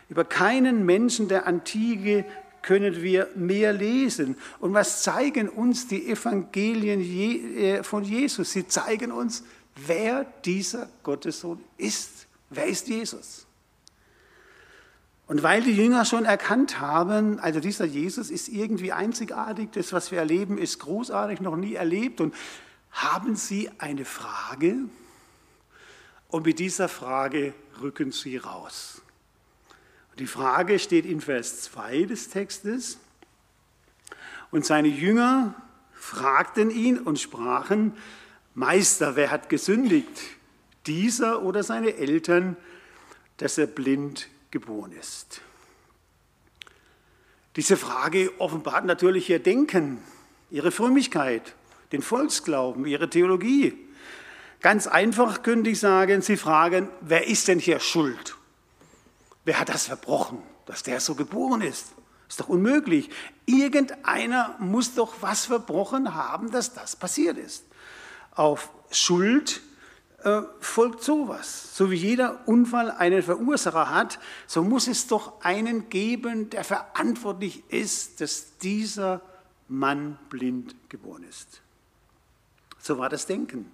Über 0.07 0.23
keinen 0.23 0.85
Menschen 0.85 1.27
der 1.27 1.45
Antike 1.45 2.23
können 2.65 3.03
wir 3.03 3.29
mehr 3.35 3.73
lesen. 3.73 4.35
Und 4.59 4.73
was 4.73 5.03
zeigen 5.03 5.47
uns 5.49 5.87
die 5.87 6.09
Evangelien 6.09 6.99
äh, 6.99 7.83
von 7.83 8.03
Jesus? 8.03 8.51
Sie 8.51 8.67
zeigen 8.67 9.11
uns, 9.11 9.43
wer 9.75 10.25
dieser 10.43 10.89
Gottessohn 11.03 11.63
ist. 11.77 12.25
Wer 12.49 12.65
ist 12.65 12.87
Jesus? 12.87 13.45
Und 15.27 15.43
weil 15.43 15.61
die 15.61 15.75
Jünger 15.75 16.05
schon 16.05 16.25
erkannt 16.25 16.79
haben, 16.79 17.39
also 17.39 17.59
dieser 17.59 17.85
Jesus 17.85 18.31
ist 18.31 18.47
irgendwie 18.47 18.91
einzigartig, 18.91 19.69
das, 19.71 19.93
was 19.93 20.11
wir 20.11 20.19
erleben, 20.19 20.57
ist 20.57 20.79
großartig, 20.79 21.41
noch 21.41 21.55
nie 21.55 21.75
erlebt, 21.75 22.19
und 22.19 22.33
haben 22.91 23.35
sie 23.35 23.69
eine 23.77 24.05
Frage, 24.05 24.75
und 26.29 26.45
mit 26.45 26.59
dieser 26.59 26.89
Frage 26.89 27.53
rücken 27.81 28.11
sie 28.11 28.37
raus. 28.37 29.01
Die 30.19 30.27
Frage 30.27 30.79
steht 30.79 31.05
in 31.05 31.19
Vers 31.19 31.63
2 31.63 32.03
des 32.03 32.29
Textes. 32.29 32.97
Und 34.51 34.65
seine 34.65 34.87
Jünger 34.87 35.55
fragten 35.93 36.69
ihn 36.69 36.97
und 36.99 37.19
sprachen, 37.19 37.93
Meister, 38.53 39.17
wer 39.17 39.31
hat 39.31 39.49
gesündigt, 39.49 40.07
dieser 40.85 41.41
oder 41.43 41.63
seine 41.63 41.97
Eltern, 41.97 42.55
dass 43.37 43.57
er 43.57 43.67
blind 43.67 44.29
geboren 44.51 44.93
ist? 44.93 45.41
Diese 47.57 47.75
Frage 47.75 48.31
offenbart 48.39 48.85
natürlich 48.85 49.29
ihr 49.29 49.39
Denken, 49.39 50.01
ihre 50.51 50.71
Frömmigkeit, 50.71 51.55
den 51.91 52.01
Volksglauben, 52.01 52.85
ihre 52.85 53.09
Theologie. 53.09 53.77
Ganz 54.61 54.87
einfach 54.87 55.43
könnte 55.43 55.69
ich 55.69 55.79
sagen, 55.79 56.21
sie 56.21 56.37
fragen, 56.37 56.87
wer 57.01 57.27
ist 57.27 57.49
denn 57.49 57.59
hier 57.59 57.79
schuld? 57.79 58.37
Wer 59.45 59.59
hat 59.59 59.69
das 59.69 59.85
verbrochen, 59.87 60.39
dass 60.65 60.83
der 60.83 60.99
so 60.99 61.15
geboren 61.15 61.61
ist? 61.61 61.93
Ist 62.27 62.39
doch 62.39 62.49
unmöglich. 62.49 63.09
Irgendeiner 63.45 64.55
muss 64.59 64.95
doch 64.95 65.13
was 65.21 65.45
verbrochen 65.45 66.15
haben, 66.15 66.51
dass 66.51 66.73
das 66.73 66.95
passiert 66.95 67.37
ist. 67.37 67.65
Auf 68.33 68.71
Schuld 68.89 69.61
äh, 70.23 70.41
folgt 70.59 71.03
sowas. 71.03 71.75
So 71.75 71.91
wie 71.91 71.95
jeder 71.95 72.47
Unfall 72.47 72.89
einen 72.89 73.21
Verursacher 73.21 73.91
hat, 73.91 74.19
so 74.47 74.63
muss 74.63 74.87
es 74.87 75.05
doch 75.05 75.39
einen 75.41 75.89
geben, 75.89 76.49
der 76.49 76.63
verantwortlich 76.63 77.63
ist, 77.69 78.21
dass 78.21 78.57
dieser 78.57 79.21
Mann 79.67 80.17
blind 80.29 80.75
geboren 80.89 81.23
ist. 81.23 81.61
So 82.79 82.97
war 82.97 83.09
das 83.09 83.27
Denken. 83.27 83.71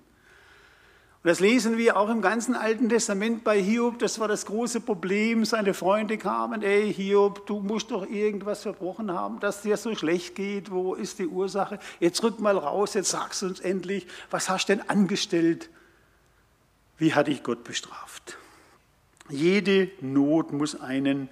Und 1.24 1.30
das 1.30 1.40
lesen 1.40 1.78
wir 1.78 1.98
auch 1.98 2.10
im 2.10 2.24
ganzen 2.24 2.56
Alten 2.56 2.90
Testament 2.90 3.44
bei 3.44 3.62
Hiob. 3.62 4.00
Das 4.00 4.18
war 4.20 4.28
das 4.28 4.48
große 4.48 4.82
Problem. 4.82 5.46
Seine 5.46 5.75
Freunde 5.75 6.18
kamen, 6.18 6.63
ey 6.63 6.92
Hiob, 6.92 7.46
du 7.46 7.60
musst 7.60 7.92
doch 7.92 8.10
irgendwas 8.10 8.63
verbrochen 8.63 9.12
haben, 9.12 9.40
dass 9.40 9.62
dir 9.62 9.78
so 9.78 9.94
schlecht 9.94 10.34
geht. 10.34 10.72
Wo 10.72 10.96
ist 10.96 11.20
die 11.20 11.28
Ursache? 11.28 11.78
Jetzt 12.00 12.24
rück 12.24 12.40
mal 12.40 12.58
raus, 12.58 12.96
jetzt 12.96 13.12
sagst 13.12 13.44
du 13.44 13.46
uns 13.46 13.60
endlich, 13.60 14.08
was 14.32 14.50
hast 14.50 14.68
du 14.68 14.75
denn 14.75 14.90
angestellt? 14.90 15.70
Wie 16.98 17.13
hat 17.13 17.28
dich 17.28 17.44
Gott 17.44 17.63
bestraft? 17.63 18.38
Jede 19.30 19.92
Not 20.01 20.51
muss 20.51 20.80
einen 20.80 21.30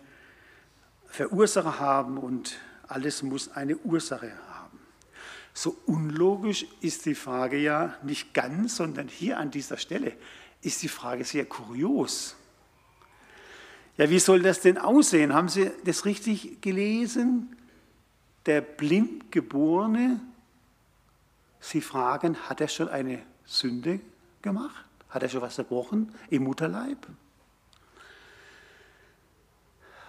Verursacher 1.08 1.80
haben 1.80 2.20
und 2.20 2.60
alles 2.88 3.24
muss 3.24 3.52
eine 3.52 3.76
Ursache 3.78 4.32
haben. 4.32 4.49
So 5.54 5.78
unlogisch 5.86 6.66
ist 6.82 7.06
die 7.06 7.16
Frage 7.16 7.58
ja 7.58 7.96
nicht 8.04 8.34
ganz, 8.34 8.78
sondern 8.78 9.08
hier 9.08 9.38
an 9.38 9.52
dieser 9.52 9.78
Stelle 9.78 10.14
ist 10.62 10.82
die 10.84 10.88
Frage 10.88 11.24
sehr 11.26 11.46
kurios. 11.46 12.36
Ja, 13.98 14.10
wie 14.10 14.20
soll 14.20 14.42
das 14.42 14.62
denn 14.62 14.78
aussehen? 14.78 15.34
Haben 15.34 15.50
Sie 15.50 15.72
das 15.84 16.06
richtig 16.06 16.62
gelesen? 16.62 17.56
Der 18.46 18.62
Blindgeborene, 18.62 20.22
Sie 21.60 21.82
fragen, 21.82 22.38
hat 22.48 22.62
er 22.62 22.70
schon 22.70 22.88
eine 22.88 23.22
Sünde 23.46 24.00
gemacht? 24.42 24.86
Hat 25.10 25.24
er 25.24 25.30
schon 25.30 25.42
was 25.42 25.56
zerbrochen 25.56 26.14
im 26.30 26.44
Mutterleib? 26.44 27.08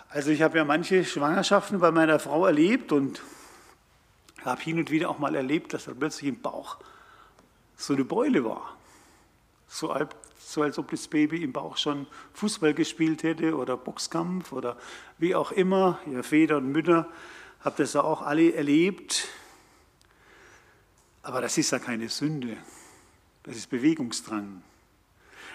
Also 0.09 0.31
ich 0.31 0.43
habe 0.43 0.59
ja 0.59 0.65
manche 0.65 1.05
Schwangerschaften 1.05 1.79
bei 1.79 1.91
meiner 1.91 2.19
Frau 2.19 2.47
erlebt 2.47 2.93
und 2.93 3.21
habe 4.45 4.61
hin 4.61 4.79
und 4.79 4.91
wieder 4.91 5.11
auch 5.11 5.19
mal 5.19 5.35
erlebt, 5.35 5.75
dass 5.75 5.85
da 5.85 5.93
plötzlich 5.93 6.29
im 6.29 6.41
Bauch 6.41 6.79
so 7.77 7.95
eine 7.95 8.05
Beule 8.05 8.45
war. 8.45 8.77
So, 9.69 9.95
so 10.39 10.63
als 10.63 10.79
ob 10.79 10.91
das 10.91 11.09
Baby 11.09 11.43
im 11.43 11.53
Bauch 11.53 11.77
schon 11.77 12.07
Fußball 12.35 12.75
gespielt 12.75 13.23
hätte 13.23 13.57
oder 13.57 13.77
Boxkampf 13.77 14.53
oder 14.53 14.77
wie 15.19 15.35
auch 15.35 15.53
immer. 15.53 15.99
Ihr 16.11 16.23
Väter 16.23 16.57
und 16.59 16.73
Mütter 16.73 17.09
habt 17.65 17.79
das 17.79 17.93
ja 17.93 18.03
auch 18.03 18.23
alle 18.23 18.55
erlebt. 18.55 19.29
Aber 21.23 21.41
das 21.41 21.59
ist 21.59 21.71
ja 21.71 21.79
keine 21.79 22.09
Sünde. 22.09 22.57
Das 23.43 23.57
ist 23.57 23.71
Bewegungsdrang. 23.71 24.63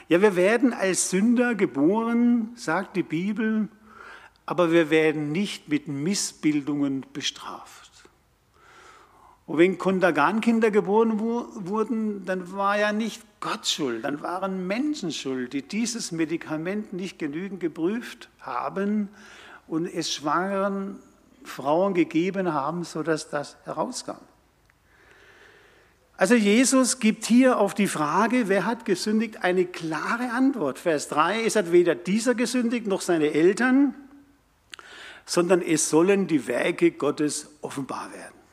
Ja, 0.08 0.22
wir 0.22 0.36
werden 0.36 0.74
als 0.74 1.10
Sünder 1.10 1.56
geboren, 1.56 2.54
sagt 2.56 2.96
die 2.96 3.04
Bibel, 3.04 3.68
aber 4.46 4.72
wir 4.72 4.92
werden 4.92 5.32
nicht 5.32 5.68
mit 5.70 5.88
Missbildungen 5.88 7.06
bestraft. 7.12 7.85
Und 9.48 9.60
wenn 9.60 9.78
Kundagan-Kinder 9.78 10.72
geboren 10.72 11.20
wurden, 11.20 12.26
dann 12.26 12.52
war 12.52 12.80
ja 12.80 12.92
nicht 12.92 13.22
Gott 13.40 13.68
schuld, 13.68 14.04
dann 14.04 14.22
waren 14.22 14.66
Menschen 14.66 15.12
schuld, 15.12 15.54
die 15.54 15.62
dieses 15.62 16.12
Medikament 16.12 16.94
nicht 16.94 17.20
genügend 17.20 17.60
geprüft 17.60 18.30
haben 18.40 19.10
und 19.68 19.86
es 19.86 20.12
schwangeren 20.12 20.98
Frauen 21.44 21.94
gegeben 21.94 22.54
haben, 22.54 22.84
sodass 22.84 23.30
das 23.30 23.56
herauskam. 23.66 24.18
Also 26.18 26.34
Jesus 26.34 27.00
gibt 27.00 27.26
hier 27.26 27.60
auf 27.60 27.74
die 27.74 27.88
Frage, 27.88 28.48
wer 28.48 28.66
hat 28.66 28.86
gesündigt, 28.86 29.44
eine 29.44 29.66
klare 29.66 30.32
Antwort. 30.32 30.80
Vers 30.80 31.10
3, 31.10 31.44
es 31.44 31.56
hat 31.56 31.72
weder 31.72 31.94
dieser 31.94 32.36
gesündigt 32.36 32.88
noch 32.88 33.02
seine 33.02 33.34
Eltern, 33.34 33.94
sondern 35.26 35.62
es 35.62 35.90
sollen 35.90 36.26
die 36.26 36.48
Werke 36.48 36.92
Gottes 36.92 37.50
offenbar 37.62 38.12
werden. 38.14 38.45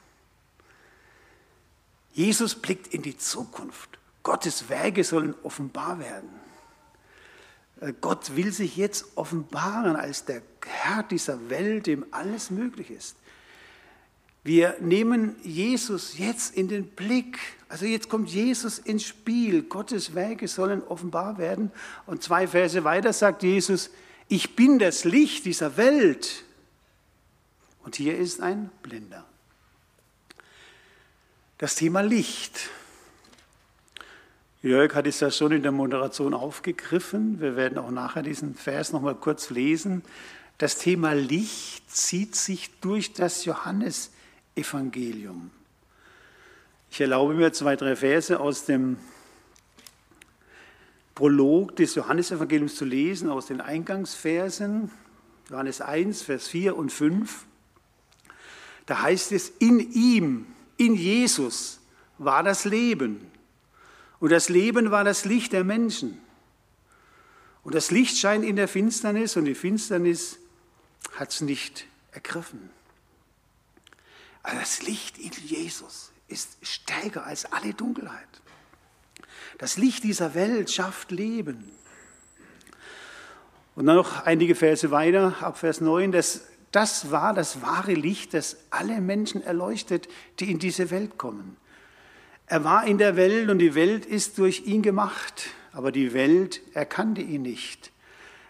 Jesus 2.13 2.55
blickt 2.55 2.93
in 2.93 3.03
die 3.03 3.17
Zukunft. 3.17 3.99
Gottes 4.23 4.69
Werke 4.69 5.03
sollen 5.03 5.35
offenbar 5.43 5.99
werden. 5.99 6.29
Äh, 7.81 7.93
Gott 8.01 8.37
will 8.37 8.53
sich 8.53 8.77
jetzt 8.77 9.17
offenbaren 9.17 9.97
als 9.97 10.25
der 10.25 10.43
Herr 10.65 11.03
dieser 11.03 11.51
Welt, 11.51 11.87
dem 11.87 12.07
alles 12.11 12.51
möglich 12.51 12.91
ist. 12.91 13.17
Wir 14.45 14.77
nehmen 14.81 15.37
Jesus 15.43 16.19
jetzt 16.19 16.57
in 16.57 16.67
den 16.67 16.89
Blick. 16.89 17.39
Also 17.69 17.87
jetzt 17.87 18.09
kommt 18.09 18.29
Jesus 18.29 18.79
ins 18.79 19.05
Spiel. 19.05 19.63
Gottes 19.63 20.15
Werke 20.15 20.49
sollen 20.49 20.83
offenbar 20.83 21.39
werden. 21.39 21.71
Und 22.07 22.25
zwei 22.25 22.49
Verse 22.49 22.83
weiter 22.83 23.13
sagt 23.13 23.45
Jesus, 23.45 23.91
ich 24.29 24.57
bin 24.57 24.81
das 24.81 25.05
Licht 25.05 25.45
dieser 25.45 25.77
Welt. 25.77 26.45
Und 27.85 27.97
hier 27.97 28.19
ist 28.19 28.41
ein 28.41 28.71
Blinder. 28.83 29.25
Das 31.63 31.77
Thema 31.77 32.01
Licht. 32.01 32.71
Jörg 34.65 34.97
hat 34.97 35.07
es 35.07 35.21
ja 35.21 35.31
schon 35.31 35.53
in 35.53 35.63
der 35.63 35.71
Moderation 35.71 36.35
aufgegriffen. 36.35 37.41
Wir 37.41 37.55
werden 37.55 37.79
auch 37.79 37.93
nachher 37.93 38.25
diesen 38.25 38.57
Vers 38.57 38.93
noch 38.93 39.01
mal 39.01 39.15
kurz 39.15 39.49
lesen. 39.49 40.03
Das 40.59 40.79
Thema 40.79 41.13
Licht 41.13 41.89
zieht 41.89 42.35
sich 42.35 42.73
durch 42.81 43.13
das 43.13 43.45
Johannesevangelium. 43.45 45.53
Ich 46.91 47.01
erlaube 47.01 47.35
mir 47.35 47.53
zwei, 47.53 47.77
drei 47.77 47.95
Verse 47.95 48.41
aus 48.41 48.65
dem 48.65 48.97
Prolog 51.15 51.77
des 51.77 51.95
Johannesevangeliums 51.95 52.75
zu 52.75 52.85
lesen, 52.85 53.31
aus 53.31 53.47
den 53.47 53.61
Eingangsversen, 53.61 54.91
Johannes 55.49 55.81
1, 55.81 56.23
Vers 56.23 56.49
4 56.49 56.77
und 56.77 56.91
5. 56.91 57.47
Da 58.87 59.03
heißt 59.03 59.31
es, 59.31 59.49
in 59.61 59.79
ihm, 59.93 60.47
in 60.87 60.95
Jesus 60.95 61.81
war 62.19 62.43
das 62.43 62.65
Leben 62.65 63.31
und 64.21 64.31
das 64.31 64.49
Leben 64.49 64.91
war 64.91 65.05
das 65.05 65.25
Licht 65.25 65.53
der 65.53 65.65
Menschen. 65.65 66.21
Und 67.63 67.75
das 67.75 67.91
Licht 67.91 68.19
scheint 68.19 68.45
in 68.45 68.57
der 68.57 68.69
Finsternis 68.69 69.37
und 69.37 69.45
die 69.45 69.55
Finsternis 69.55 70.39
hat 71.15 71.31
es 71.31 71.41
nicht 71.41 71.87
ergriffen. 72.11 72.71
Aber 74.43 74.59
das 74.59 74.83
Licht 74.83 75.19
in 75.19 75.31
Jesus 75.45 76.13
ist 76.29 76.57
stärker 76.63 77.25
als 77.25 77.45
alle 77.45 77.75
Dunkelheit. 77.75 78.29
Das 79.59 79.77
Licht 79.77 80.03
dieser 80.03 80.35
Welt 80.35 80.71
schafft 80.71 81.13
Leben. 81.13 81.71
Und 83.75 83.87
dann 83.87 83.97
noch 83.97 84.25
einige 84.25 84.55
Verse 84.55 84.91
weiter, 84.91 85.37
ab 85.41 85.59
Vers 85.59 85.81
9, 85.81 86.13
das, 86.13 86.43
das 86.73 87.11
war 87.11 87.35
das 87.35 87.63
wahre 87.63 87.95
Licht, 87.95 88.35
das 88.35 88.57
alle 88.71 89.01
Menschen 89.01 89.43
erleuchtet, 89.43 90.09
die 90.41 90.51
in 90.51 90.59
diese 90.59 90.91
Welt 90.91 91.19
kommen. 91.19 91.57
Er 92.47 92.65
war 92.65 92.87
in 92.87 92.99
der 92.99 93.17
Welt 93.17 93.51
und 93.51 93.59
die 93.59 93.75
Welt 93.75 94.05
ist 94.07 94.39
durch 94.39 94.67
ihn 94.67 94.83
gemacht, 94.83 95.51
aber 95.73 95.93
die 95.93 96.13
Welt 96.13 96.61
erkannte 96.75 97.21
ihn 97.21 97.43
nicht. 97.43 97.93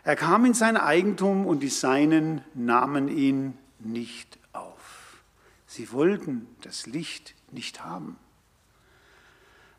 Er 0.05 0.17
kam 0.17 0.45
in 0.45 0.55
sein 0.55 0.76
Eigentum 0.76 1.47
und 1.47 1.61
die 1.61 1.69
Seinen 1.69 2.43
nahmen 2.55 3.09
ihn 3.09 3.59
nicht 3.79 4.38
auf. 4.52 5.23
Sie 5.67 5.93
wollten 5.93 6.49
das 6.62 6.87
Licht 6.87 7.35
nicht 7.50 7.85
haben. 7.85 8.17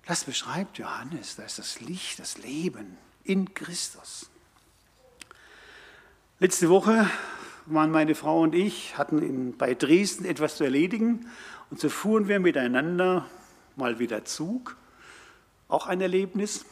Das 0.05 0.25
beschreibt 0.25 0.77
Johannes, 0.77 1.37
da 1.37 1.43
ist 1.43 1.59
das 1.59 1.79
Licht, 1.79 2.19
das 2.19 2.37
Leben 2.37 2.97
in 3.23 3.53
Christus. 3.53 4.29
Letzte 6.39 6.69
Woche 6.69 7.09
waren 7.65 7.91
meine 7.91 8.15
Frau 8.15 8.41
und 8.41 8.55
ich, 8.55 8.97
hatten 8.97 9.21
in, 9.21 9.57
bei 9.57 9.73
Dresden 9.73 10.25
etwas 10.25 10.57
zu 10.57 10.63
erledigen 10.63 11.27
und 11.69 11.79
so 11.79 11.89
fuhren 11.89 12.27
wir 12.27 12.39
miteinander 12.39 13.25
mal 13.75 13.99
wieder 13.99 14.25
Zug, 14.25 14.75
auch 15.67 15.87
ein 15.87 16.01
Erlebnis. 16.01 16.65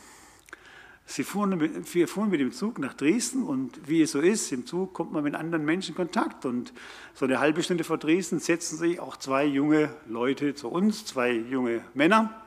Sie 1.06 1.24
fuhren, 1.24 1.60
wir 1.92 2.08
fuhren 2.08 2.30
mit 2.30 2.40
dem 2.40 2.52
Zug 2.52 2.80
nach 2.80 2.94
Dresden 2.94 3.44
und 3.44 3.90
wie 3.90 4.02
es 4.02 4.12
so 4.12 4.20
ist, 4.20 4.52
im 4.52 4.66
Zug 4.66 4.94
kommt 4.94 5.12
man 5.12 5.24
mit 5.24 5.36
anderen 5.36 5.66
Menschen 5.66 5.92
in 5.92 5.96
Kontakt. 5.96 6.46
Und 6.46 6.72
so 7.14 7.26
eine 7.26 7.40
halbe 7.40 7.64
Stunde 7.64 7.84
vor 7.84 7.98
Dresden 7.98 8.40
setzen 8.40 8.78
sich 8.78 9.00
auch 9.00 9.18
zwei 9.18 9.44
junge 9.44 9.94
Leute 10.08 10.56
zu 10.56 10.70
uns, 10.70 11.06
zwei 11.06 11.32
junge 11.32 11.82
Männer. 11.94 12.42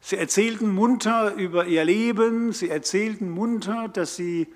Sie 0.00 0.16
erzählten 0.16 0.72
munter 0.72 1.34
über 1.34 1.66
ihr 1.66 1.84
Leben, 1.84 2.52
sie 2.52 2.68
erzählten 2.68 3.30
munter, 3.30 3.88
dass 3.88 4.16
sie 4.16 4.48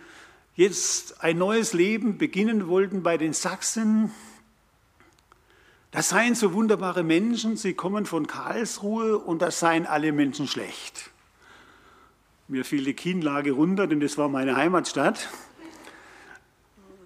jetzt 0.57 1.23
ein 1.23 1.38
neues 1.38 1.73
Leben 1.73 2.19
beginnen 2.19 2.66
wollten 2.66 3.03
bei 3.03 3.16
den 3.16 3.33
Sachsen, 3.33 4.11
das 5.92 6.11
seien 6.11 6.35
so 6.35 6.53
wunderbare 6.53 7.05
Menschen, 7.05 7.57
sie 7.57 7.75
kommen 7.75 8.05
von 8.05 8.27
Karlsruhe 8.27 9.19
und 9.19 9.40
das 9.40 9.61
seien 9.61 9.87
alle 9.87 10.12
Menschen 10.12 10.49
schlecht. 10.49 11.11
Mir 12.49 12.64
fiel 12.64 12.85
die 12.85 12.95
Kinnlage 12.95 13.53
runter, 13.53 13.87
denn 13.87 14.01
das 14.01 14.19
war 14.19 14.29
meine 14.29 14.57
Heimatstadt. 14.57 15.29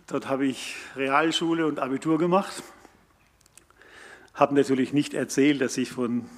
Dort 0.07 0.29
habe 0.29 0.47
ich 0.47 0.75
Realschule 0.97 1.67
und 1.67 1.79
Abitur 1.79 2.19
gemacht. 2.19 2.63
Habe 4.35 4.55
natürlich 4.55 4.93
nicht 4.93 5.15
erzählt, 5.15 5.61
dass 5.61 5.77
ich 5.77 5.93
von, 5.93 6.29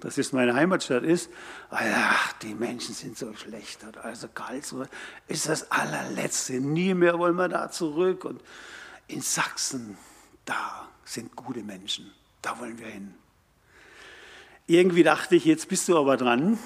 dass 0.00 0.18
es 0.18 0.32
meine 0.32 0.54
Heimatstadt 0.54 1.02
ist. 1.02 1.30
Ach, 1.70 2.32
die 2.34 2.54
Menschen 2.54 2.94
sind 2.94 3.16
so 3.16 3.34
schlecht. 3.34 3.80
Also 4.02 4.28
Karlsruhe 4.28 4.88
ist 5.26 5.48
das 5.48 5.70
allerletzte. 5.70 6.60
Nie 6.60 6.94
mehr 6.94 7.18
wollen 7.18 7.36
wir 7.36 7.48
da 7.48 7.70
zurück. 7.70 8.24
Und 8.24 8.42
in 9.08 9.22
Sachsen, 9.22 9.96
da 10.44 10.88
sind 11.04 11.34
gute 11.34 11.62
Menschen. 11.62 12.12
Da 12.42 12.58
wollen 12.60 12.78
wir 12.78 12.88
hin. 12.88 13.14
Irgendwie 14.66 15.02
dachte 15.02 15.36
ich, 15.36 15.44
jetzt 15.44 15.68
bist 15.68 15.88
du 15.88 15.96
aber 15.96 16.16
dran. 16.16 16.58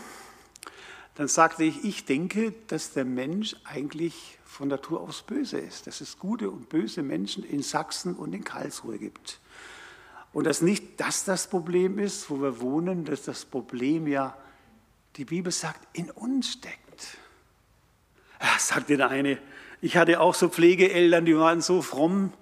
Dann 1.14 1.28
sagte 1.28 1.64
ich, 1.64 1.84
ich 1.84 2.04
denke, 2.04 2.52
dass 2.68 2.92
der 2.92 3.04
Mensch 3.04 3.56
eigentlich 3.64 4.38
von 4.44 4.68
Natur 4.68 5.00
aus 5.02 5.22
böse 5.22 5.58
ist, 5.58 5.86
dass 5.86 6.00
es 6.00 6.18
gute 6.18 6.50
und 6.50 6.68
böse 6.68 7.02
Menschen 7.02 7.44
in 7.44 7.62
Sachsen 7.62 8.14
und 8.14 8.32
in 8.32 8.42
Karlsruhe 8.42 8.98
gibt. 8.98 9.39
Und 10.32 10.44
dass 10.46 10.62
nicht 10.62 11.00
das 11.00 11.24
das 11.24 11.48
Problem 11.48 11.98
ist, 11.98 12.30
wo 12.30 12.40
wir 12.40 12.60
wohnen, 12.60 13.04
dass 13.04 13.22
das 13.22 13.44
Problem 13.44 14.06
ja, 14.06 14.36
die 15.16 15.24
Bibel 15.24 15.50
sagt, 15.50 15.80
in 15.92 16.10
uns 16.10 16.52
steckt. 16.52 17.18
Ja, 18.40 18.58
sagte 18.58 18.96
der 18.96 19.10
eine, 19.10 19.38
ich 19.80 19.96
hatte 19.96 20.20
auch 20.20 20.34
so 20.34 20.48
Pflegeeltern, 20.48 21.24
die 21.24 21.36
waren 21.36 21.60
so 21.60 21.82
fromm, 21.82 22.32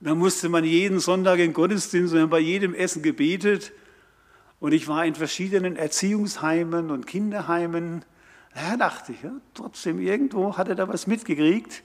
da 0.00 0.14
musste 0.14 0.48
man 0.48 0.64
jeden 0.64 1.00
Sonntag 1.00 1.40
in 1.40 1.52
Gottesdienst 1.52 2.14
und 2.14 2.30
bei 2.30 2.38
jedem 2.38 2.72
Essen 2.72 3.02
gebetet. 3.02 3.72
Und 4.60 4.72
ich 4.72 4.86
war 4.86 5.04
in 5.04 5.14
verschiedenen 5.14 5.76
Erziehungsheimen 5.76 6.90
und 6.90 7.06
Kinderheimen. 7.06 8.04
Da 8.54 8.76
dachte 8.76 9.12
ich, 9.12 9.22
ja, 9.22 9.32
trotzdem 9.54 10.00
irgendwo 10.00 10.56
hat 10.56 10.68
er 10.68 10.76
da 10.76 10.88
was 10.88 11.08
mitgekriegt. 11.08 11.82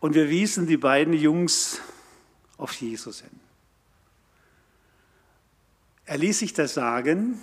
Und 0.00 0.14
wir 0.14 0.30
wiesen 0.30 0.66
die 0.66 0.76
beiden 0.76 1.14
Jungs 1.14 1.80
auf 2.56 2.72
Jesus 2.72 3.20
hin. 3.20 3.40
Er 6.10 6.18
ließ 6.18 6.40
sich 6.40 6.52
das 6.52 6.74
sagen. 6.74 7.40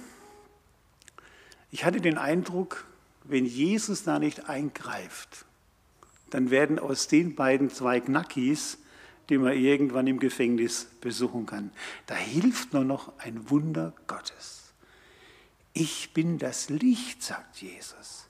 Ich 1.72 1.86
hatte 1.86 2.02
den 2.02 2.18
Eindruck, 2.18 2.86
wenn 3.24 3.46
Jesus 3.46 4.04
da 4.04 4.20
nicht 4.20 4.50
eingreift, 4.50 5.46
dann 6.32 6.52
werden 6.52 6.78
aus 6.78 7.08
den 7.08 7.34
beiden 7.36 7.70
zwei 7.70 8.02
Knackis 8.02 8.78
die 9.30 9.38
man 9.38 9.54
irgendwann 9.54 10.08
im 10.08 10.20
Gefängnis 10.20 10.88
besuchen 11.02 11.46
kann. 11.46 11.72
Da 12.06 12.16
hilft 12.16 12.74
nur 12.74 12.84
noch 12.84 13.12
ein 13.20 13.50
Wunder 13.50 13.94
Gottes. 14.08 14.74
Ich 15.74 16.14
bin 16.14 16.38
das 16.38 16.70
Licht, 16.70 17.24
sagt 17.24 17.58
Jesus. 17.58 18.28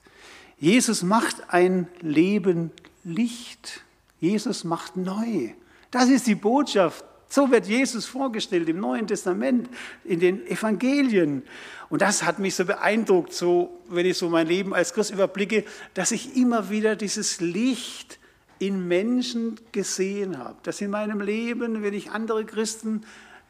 Jesus 0.58 1.02
macht 1.02 1.52
ein 1.52 1.88
Leben 2.00 2.72
Licht. 3.04 3.84
Jesus 4.20 4.64
macht 4.64 4.96
neu. 4.96 5.50
Das 5.90 6.08
ist 6.08 6.26
die 6.26 6.34
Botschaft. 6.34 7.04
So 7.28 7.50
wird 7.50 7.66
Jesus 7.66 8.06
vorgestellt 8.06 8.68
im 8.68 8.80
Neuen 8.80 9.06
Testament, 9.06 9.68
in 10.04 10.20
den 10.20 10.46
Evangelien. 10.46 11.42
Und 11.90 12.02
das 12.02 12.22
hat 12.22 12.38
mich 12.38 12.54
so 12.54 12.64
beeindruckt, 12.64 13.34
so, 13.34 13.82
wenn 13.88 14.06
ich 14.06 14.16
so 14.16 14.28
mein 14.30 14.46
Leben 14.46 14.74
als 14.74 14.94
Christ 14.94 15.10
überblicke, 15.10 15.64
dass 15.94 16.10
ich 16.10 16.36
immer 16.36 16.70
wieder 16.70 16.96
dieses 16.96 17.40
Licht 17.40 18.18
in 18.58 18.88
Menschen 18.88 19.60
gesehen 19.72 20.38
habe. 20.38 20.56
Dass 20.62 20.80
in 20.80 20.90
meinem 20.90 21.20
Leben, 21.20 21.82
wenn 21.82 21.94
ich 21.94 22.10
andere 22.10 22.44
Christen 22.44 23.02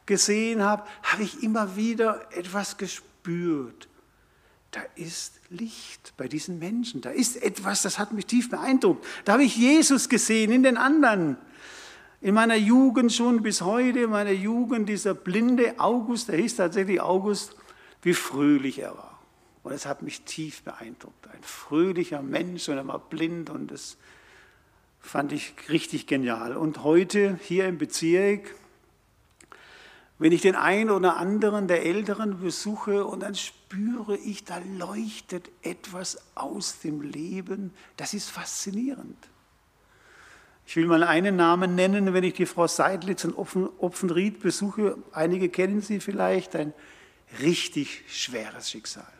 gesehen 0.05 0.63
habe, 0.63 0.83
habe 1.03 1.23
ich 1.23 1.41
immer 1.41 1.75
wieder 1.75 2.27
etwas 2.31 2.77
gespürt. 2.77 3.87
Da 4.71 4.81
ist 4.95 5.39
Licht 5.49 6.13
bei 6.17 6.27
diesen 6.27 6.59
Menschen. 6.59 7.01
Da 7.01 7.09
ist 7.09 7.41
etwas, 7.41 7.81
das 7.81 7.97
hat 7.97 8.11
mich 8.11 8.25
tief 8.25 8.49
beeindruckt. 8.49 9.05
Da 9.25 9.33
habe 9.33 9.43
ich 9.43 9.55
Jesus 9.55 10.09
gesehen 10.09 10.51
in 10.51 10.63
den 10.63 10.77
anderen. 10.77 11.37
In 12.21 12.33
meiner 12.33 12.55
Jugend 12.55 13.13
schon 13.13 13.41
bis 13.41 13.61
heute, 13.61 13.99
in 13.99 14.09
meiner 14.09 14.31
Jugend, 14.31 14.89
dieser 14.89 15.13
blinde 15.13 15.79
August, 15.79 16.27
der 16.27 16.37
hieß 16.37 16.57
tatsächlich 16.57 16.99
August, 16.99 17.55
wie 18.01 18.13
fröhlich 18.13 18.79
er 18.79 18.97
war. 18.97 19.19
Und 19.63 19.71
es 19.71 19.85
hat 19.85 20.01
mich 20.01 20.21
tief 20.23 20.63
beeindruckt. 20.63 21.27
Ein 21.27 21.43
fröhlicher 21.43 22.21
Mensch 22.21 22.67
und 22.69 22.77
er 22.77 22.87
war 22.87 22.99
blind 22.99 23.49
und 23.49 23.71
es 23.71 23.97
Fand 24.99 25.31
ich 25.31 25.53
richtig 25.69 26.07
genial. 26.07 26.55
Und 26.55 26.83
heute 26.83 27.39
hier 27.41 27.67
im 27.67 27.77
Bezirk 27.77 28.55
Wenn 30.17 30.33
ich 30.33 30.41
den 30.41 30.55
einen 30.55 30.89
oder 30.89 31.15
anderen 31.15 31.69
der 31.69 31.85
Älteren 31.85 32.41
besuche 32.41 33.05
und 33.05 33.21
dann 33.21 33.35
spüre 33.35 34.17
ich, 34.17 34.43
da 34.43 34.59
leuchtet 34.77 35.49
etwas 35.61 36.17
aus 36.35 36.79
dem 36.79 37.01
Leben, 37.01 37.71
das 37.95 38.13
ist 38.13 38.29
faszinierend. 38.29 39.15
Ich 40.69 40.75
will 40.75 40.85
mal 40.85 41.01
einen 41.01 41.35
Namen 41.35 41.73
nennen, 41.73 42.13
wenn 42.13 42.23
ich 42.23 42.35
die 42.35 42.45
Frau 42.45 42.67
Seidlitz 42.67 43.23
in 43.23 43.33
Opfenried 43.33 44.39
besuche. 44.39 44.99
Einige 45.13 45.49
kennen 45.49 45.81
sie 45.81 45.99
vielleicht, 45.99 46.55
ein 46.55 46.75
richtig 47.41 48.03
schweres 48.07 48.69
Schicksal. 48.69 49.11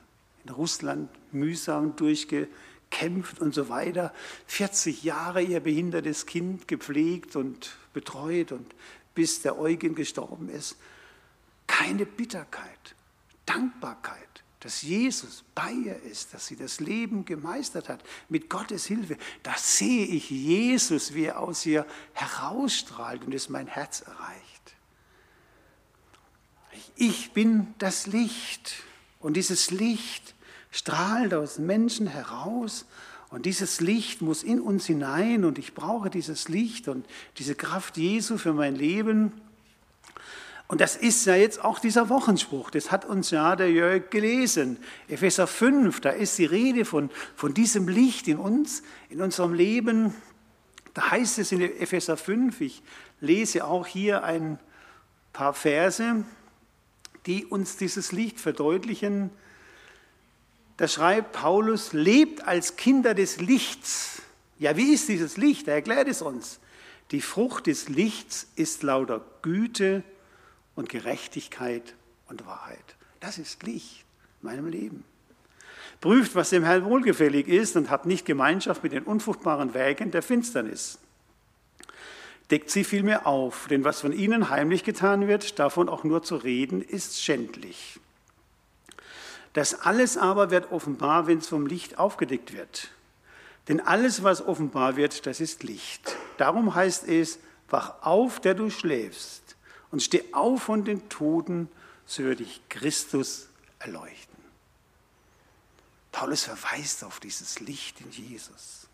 In 0.46 0.52
Russland 0.52 1.10
mühsam 1.32 1.96
durchgekämpft 1.96 3.42
und 3.42 3.56
so 3.56 3.68
weiter. 3.68 4.14
40 4.46 5.02
Jahre 5.02 5.42
ihr 5.42 5.60
behindertes 5.60 6.28
Kind 6.28 6.68
gepflegt 6.68 7.36
und 7.36 7.72
betreut 7.96 8.52
und 8.52 8.76
bis 9.16 9.42
der 9.42 9.58
Eugen 9.58 9.96
gestorben 9.96 10.50
ist. 10.50 10.78
Keine 11.66 12.06
Bitterkeit, 12.06 12.94
Dankbarkeit 13.48 14.44
dass 14.60 14.82
Jesus 14.82 15.44
bei 15.56 15.72
ihr 15.72 16.02
ist, 16.04 16.34
dass 16.34 16.48
sie 16.48 16.58
das 16.58 16.80
Leben 16.80 17.24
gemeistert 17.24 17.88
hat 17.88 18.04
mit 18.28 18.50
Gottes 18.50 18.86
Hilfe. 18.86 19.18
Da 19.42 19.56
sehe 19.58 20.06
ich 20.06 20.30
Jesus, 20.30 21.14
wie 21.14 21.26
er 21.26 21.40
aus 21.40 21.66
ihr 21.66 21.86
herausstrahlt 22.14 23.24
und 23.24 23.34
es 23.34 23.48
mein 23.48 23.68
Herz 23.68 24.02
erreicht. 24.02 24.76
Ich 26.96 27.32
bin 27.32 27.74
das 27.78 28.08
Licht 28.08 28.84
und 29.20 29.38
dieses 29.38 29.72
Licht 29.72 30.36
strahlt 30.72 31.34
aus 31.34 31.58
Menschen 31.58 32.08
heraus 32.08 32.86
und 33.30 33.46
dieses 33.46 33.80
Licht 33.80 34.22
muss 34.22 34.44
in 34.44 34.60
uns 34.60 34.88
hinein 34.88 35.46
und 35.46 35.58
ich 35.58 35.74
brauche 35.74 36.10
dieses 36.10 36.50
Licht 36.50 36.88
und 36.88 37.06
diese 37.38 37.56
Kraft 37.56 37.96
Jesu 37.98 38.38
für 38.38 38.54
mein 38.54 38.76
Leben. 38.76 39.32
Und 40.70 40.82
das 40.82 40.96
ist 40.96 41.26
ja 41.26 41.36
jetzt 41.36 41.66
auch 41.66 41.80
dieser 41.80 42.10
Wochenspruch, 42.10 42.70
das 42.70 42.92
hat 42.92 43.04
uns 43.04 43.32
ja 43.32 43.56
der 43.56 43.72
Jörg 43.72 44.12
gelesen. 44.12 44.78
Epheser 45.08 45.48
5, 45.48 46.00
da 46.00 46.12
ist 46.12 46.38
die 46.38 46.46
Rede 46.46 46.86
von, 46.86 47.10
von 47.36 47.56
diesem 47.56 47.88
Licht 47.88 48.28
in 48.28 48.38
uns, 48.38 48.84
in 49.10 49.20
unserem 49.20 49.56
Leben. 49.56 50.14
Da 50.94 51.10
heißt 51.10 51.40
es 51.40 51.52
in 51.52 51.62
Epheser 51.62 52.18
5, 52.18 52.62
ich 52.62 52.84
lese 53.20 53.66
auch 53.66 53.88
hier 53.88 54.24
ein 54.24 54.60
paar 55.34 55.56
Verse, 55.56 56.24
die 57.26 57.48
uns 57.48 57.78
dieses 57.78 58.12
Licht 58.12 58.40
verdeutlichen. 58.40 59.32
Da 60.78 60.88
schreibt 60.88 61.32
Paulus, 61.32 61.94
lebt 61.94 62.48
als 62.48 62.76
Kinder 62.76 63.16
des 63.16 63.42
Lichts. 63.42 64.22
Ja, 64.60 64.78
wie 64.78 64.94
ist 64.94 65.10
dieses 65.10 65.36
Licht? 65.36 65.68
Er 65.68 65.74
erklärt 65.74 66.08
es 66.08 66.22
uns. 66.22 66.60
Die 67.10 67.22
Frucht 67.22 67.66
des 67.66 67.90
Lichts 67.90 68.46
ist 68.56 68.84
lauter 68.84 69.26
Güte, 69.42 70.04
und 70.80 70.88
Gerechtigkeit 70.88 71.94
und 72.30 72.46
Wahrheit. 72.48 72.96
Das 73.20 73.38
ist 73.38 73.64
Licht 73.64 74.06
in 74.42 74.48
meinem 74.48 74.68
Leben. 74.68 75.04
Prüft, 76.00 76.36
was 76.36 76.52
dem 76.52 76.64
Herrn 76.64 76.86
wohlgefällig 76.86 77.50
ist 77.50 77.76
und 77.76 77.90
habt 77.90 78.06
nicht 78.06 78.26
Gemeinschaft 78.26 78.82
mit 78.82 78.94
den 78.94 79.04
unfruchtbaren 79.04 79.74
Werken 79.74 80.12
der 80.12 80.22
Finsternis. 80.22 80.98
Deckt 82.50 82.72
sie 82.72 82.86
vielmehr 82.86 83.28
auf, 83.28 83.68
denn 83.68 83.84
was 83.84 84.00
von 84.00 84.14
ihnen 84.14 84.50
heimlich 84.50 84.86
getan 84.86 85.28
wird, 85.28 85.60
davon 85.60 85.90
auch 85.90 86.06
nur 86.06 86.24
zu 86.24 86.38
reden, 86.38 86.82
ist 86.82 87.22
schändlich. 87.22 88.00
Das 89.52 89.82
alles 89.82 90.18
aber 90.18 90.50
wird 90.50 90.72
offenbar, 90.72 91.28
wenn 91.28 91.40
es 91.40 91.48
vom 91.48 91.68
Licht 91.68 92.00
aufgedeckt 92.00 92.54
wird. 92.54 92.92
Denn 93.68 93.82
alles, 93.82 94.24
was 94.24 94.48
offenbar 94.48 94.96
wird, 94.96 95.26
das 95.26 95.42
ist 95.42 95.64
Licht. 95.64 96.16
Darum 96.38 96.74
heißt 96.74 97.06
es, 97.08 97.40
wach 97.70 98.02
auf, 98.02 98.40
der 98.40 98.54
du 98.54 98.70
schläfst 98.70 99.50
und 99.92 100.02
steh 100.02 100.24
auf 100.34 100.64
von 100.64 100.84
den 100.86 101.10
Toten, 101.10 101.70
so 102.06 102.24
wird 102.24 102.40
dich 102.40 102.62
Christus 102.70 103.48
erleuchten. 103.80 104.38
Paulus 106.12 106.44
verweist 106.44 107.04
auf 107.04 107.20
dieses 107.20 107.60
Licht 107.60 108.02
in 108.02 108.12
Jesus. 108.12 108.88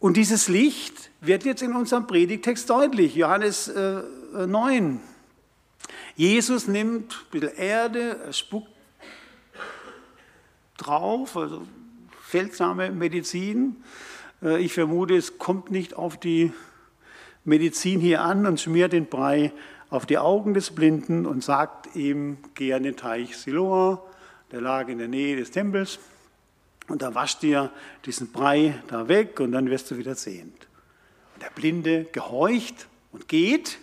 Und 0.00 0.16
dieses 0.16 0.48
Licht 0.48 1.10
wird 1.20 1.44
jetzt 1.44 1.62
in 1.62 1.74
unserem 1.74 2.06
Predigtext 2.06 2.68
deutlich, 2.68 3.14
Johannes 3.14 3.68
äh, 3.68 4.02
9. 4.34 5.00
Jesus 6.16 6.66
nimmt 6.66 7.12
ein 7.12 7.30
bisschen 7.30 7.56
Erde, 7.56 8.20
er 8.24 8.32
spuckt 8.32 8.70
drauf, 10.76 11.36
also 11.36 11.66
seltsame 12.28 12.90
Medizin. 12.90 13.76
Äh, 14.42 14.62
ich 14.62 14.72
vermute, 14.72 15.16
es 15.16 15.38
kommt 15.38 15.70
nicht 15.70 15.94
auf 15.94 16.18
die 16.18 16.52
Medizin 17.44 18.00
hier 18.00 18.22
an 18.22 18.46
und 18.46 18.60
schmiert 18.60 18.92
den 18.92 19.06
Brei 19.06 19.52
auf 19.90 20.06
die 20.06 20.18
Augen 20.18 20.54
des 20.54 20.74
Blinden 20.74 21.26
und 21.26 21.44
sagt 21.44 21.94
ihm, 21.96 22.38
geh 22.54 22.72
an 22.72 22.82
den 22.82 22.96
Teich 22.96 23.36
Siloa, 23.36 24.02
der 24.50 24.60
lag 24.60 24.88
in 24.88 24.98
der 24.98 25.08
Nähe 25.08 25.36
des 25.36 25.50
Tempels, 25.50 25.98
und 26.88 27.02
da 27.02 27.14
wasch 27.14 27.38
dir 27.38 27.70
diesen 28.04 28.32
Brei 28.32 28.80
da 28.88 29.08
weg 29.08 29.40
und 29.40 29.52
dann 29.52 29.70
wirst 29.70 29.90
du 29.90 29.98
wieder 29.98 30.14
sehend. 30.14 30.66
Und 31.34 31.42
der 31.42 31.50
Blinde 31.50 32.04
gehorcht 32.12 32.88
und 33.12 33.28
geht 33.28 33.78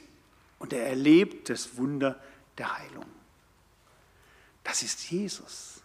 und 0.60 0.74
er 0.74 0.88
erlebt 0.88 1.50
das 1.50 1.78
Wunder 1.78 2.20
der 2.58 2.78
Heilung. 2.78 3.06
Das 4.64 4.84
ist 4.84 5.10
Jesus. 5.10 5.82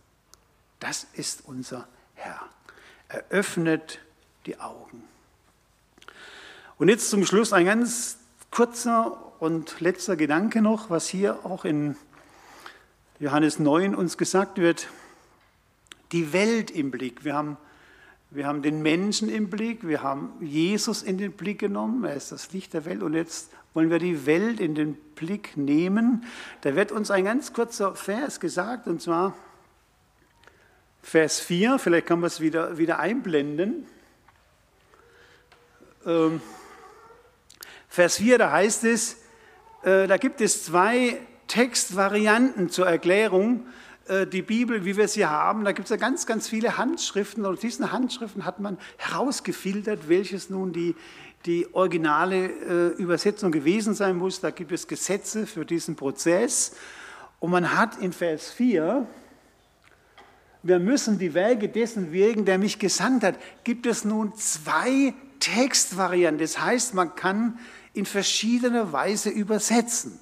Das 0.81 1.07
ist 1.15 1.45
unser 1.47 1.89
Herr. 2.15 2.41
Er 3.09 3.25
öffnet 3.31 4.01
die 4.47 4.59
Augen. 4.59 5.03
Und 6.77 6.89
jetzt 6.89 7.09
zum 7.09 7.25
Schluss 7.25 7.53
ein 7.53 7.67
ganz 7.67 8.19
kurzer 8.51 9.33
und 9.39 9.81
letzter 9.81 10.17
Gedanke 10.17 10.61
noch, 10.61 10.91
was 10.91 11.07
hier 11.07 11.39
auch 11.45 11.65
in 11.65 11.95
Johannes 13.21 13.61
9 13.61 13.95
uns 13.95 14.19
gesagt 14.19 14.59
wird. 14.59 14.89
Die 16.11 16.33
Welt 16.33 16.73
im 16.73 16.91
Blick. 16.91 17.25
Wir 17.25 17.35
haben, 17.35 17.57
wir 18.31 18.49
haben 18.49 18.63
den 18.63 18.83
Menschen 18.83 19.29
im 19.29 19.51
Blick, 19.51 19.87
wir 19.87 20.03
haben 20.03 20.33
Jesus 20.41 21.05
in 21.05 21.17
den 21.17 21.31
Blick 21.31 21.61
genommen, 21.61 22.03
er 22.03 22.15
ist 22.15 22.33
das 22.33 22.53
Licht 22.53 22.75
der 22.75 22.85
Welt 22.87 23.05
und 23.05 23.15
jetzt 23.15 23.53
wollen 23.73 23.89
wir 23.89 24.01
die 24.01 24.27
Welt 24.27 24.59
in 24.59 24.75
den 24.75 24.95
Blick 25.15 25.57
nehmen. 25.57 26.25
Da 26.63 26.75
wird 26.75 26.91
uns 26.91 27.13
ein 27.13 27.25
ganz 27.25 27.53
kurzer 27.53 27.95
Vers 27.95 28.41
gesagt 28.41 28.89
und 28.89 29.01
zwar 29.01 29.33
Vers 31.03 31.39
4, 31.39 31.79
vielleicht 31.79 32.07
kann 32.07 32.19
man 32.19 32.27
es 32.27 32.41
wieder, 32.41 32.79
wieder 32.79 32.99
einblenden. 32.99 33.87
Ähm, 36.05 36.41
Vers 37.95 38.17
4, 38.17 38.39
da 38.39 38.51
heißt 38.51 38.83
es, 38.83 39.19
äh, 39.85 40.09
da 40.09 40.17
gibt 40.17 40.41
es 40.41 40.65
zwei 40.65 41.17
Textvarianten 41.47 42.69
zur 42.69 42.89
Erklärung. 42.89 43.69
Äh, 44.09 44.27
die 44.27 44.43
Bibel, 44.43 44.85
wie 44.85 44.97
wir 44.97 45.07
sie 45.07 45.27
haben, 45.27 45.65
da 45.65 45.71
gibt 45.71 45.87
es 45.87 45.91
ja 45.91 45.97
ganz, 45.97 46.27
ganz 46.27 46.49
viele 46.49 46.77
Handschriften. 46.77 47.47
Und 47.47 47.63
diesen 47.63 47.93
Handschriften 47.93 48.45
hat 48.45 48.59
man 48.59 48.79
herausgefiltert, 48.97 50.09
welches 50.09 50.51
nun 50.51 50.73
die, 50.73 50.97
die 51.47 51.73
originale 51.73 52.47
äh, 52.47 53.01
Übersetzung 53.01 53.53
gewesen 53.53 53.95
sein 53.95 54.17
muss. 54.17 54.41
Da 54.41 54.51
gibt 54.51 54.73
es 54.73 54.89
Gesetze 54.89 55.47
für 55.47 55.65
diesen 55.65 55.95
Prozess. 55.95 56.75
Und 57.39 57.53
man 57.53 57.79
hat 57.79 57.99
in 57.99 58.13
Vers 58.13 58.51
4, 58.51 59.07
wir 60.65 60.81
müssen 60.81 61.21
die 61.21 61.33
Werke 61.33 61.69
dessen 61.69 62.11
wirken, 62.11 62.45
der 62.45 62.59
mich 62.59 62.81
gesandt 62.81 63.23
hat, 63.23 63.39
gibt 63.63 63.87
es 63.87 64.05
nun 64.05 64.35
zwei 64.35 65.15
Textvarianten. 65.39 66.41
Das 66.41 66.61
heißt, 66.61 66.95
man 66.95 67.15
kann 67.15 67.59
in 67.95 68.07
verschiedener 68.07 68.93
Weise 68.93 69.31
übersetzen. 69.31 70.19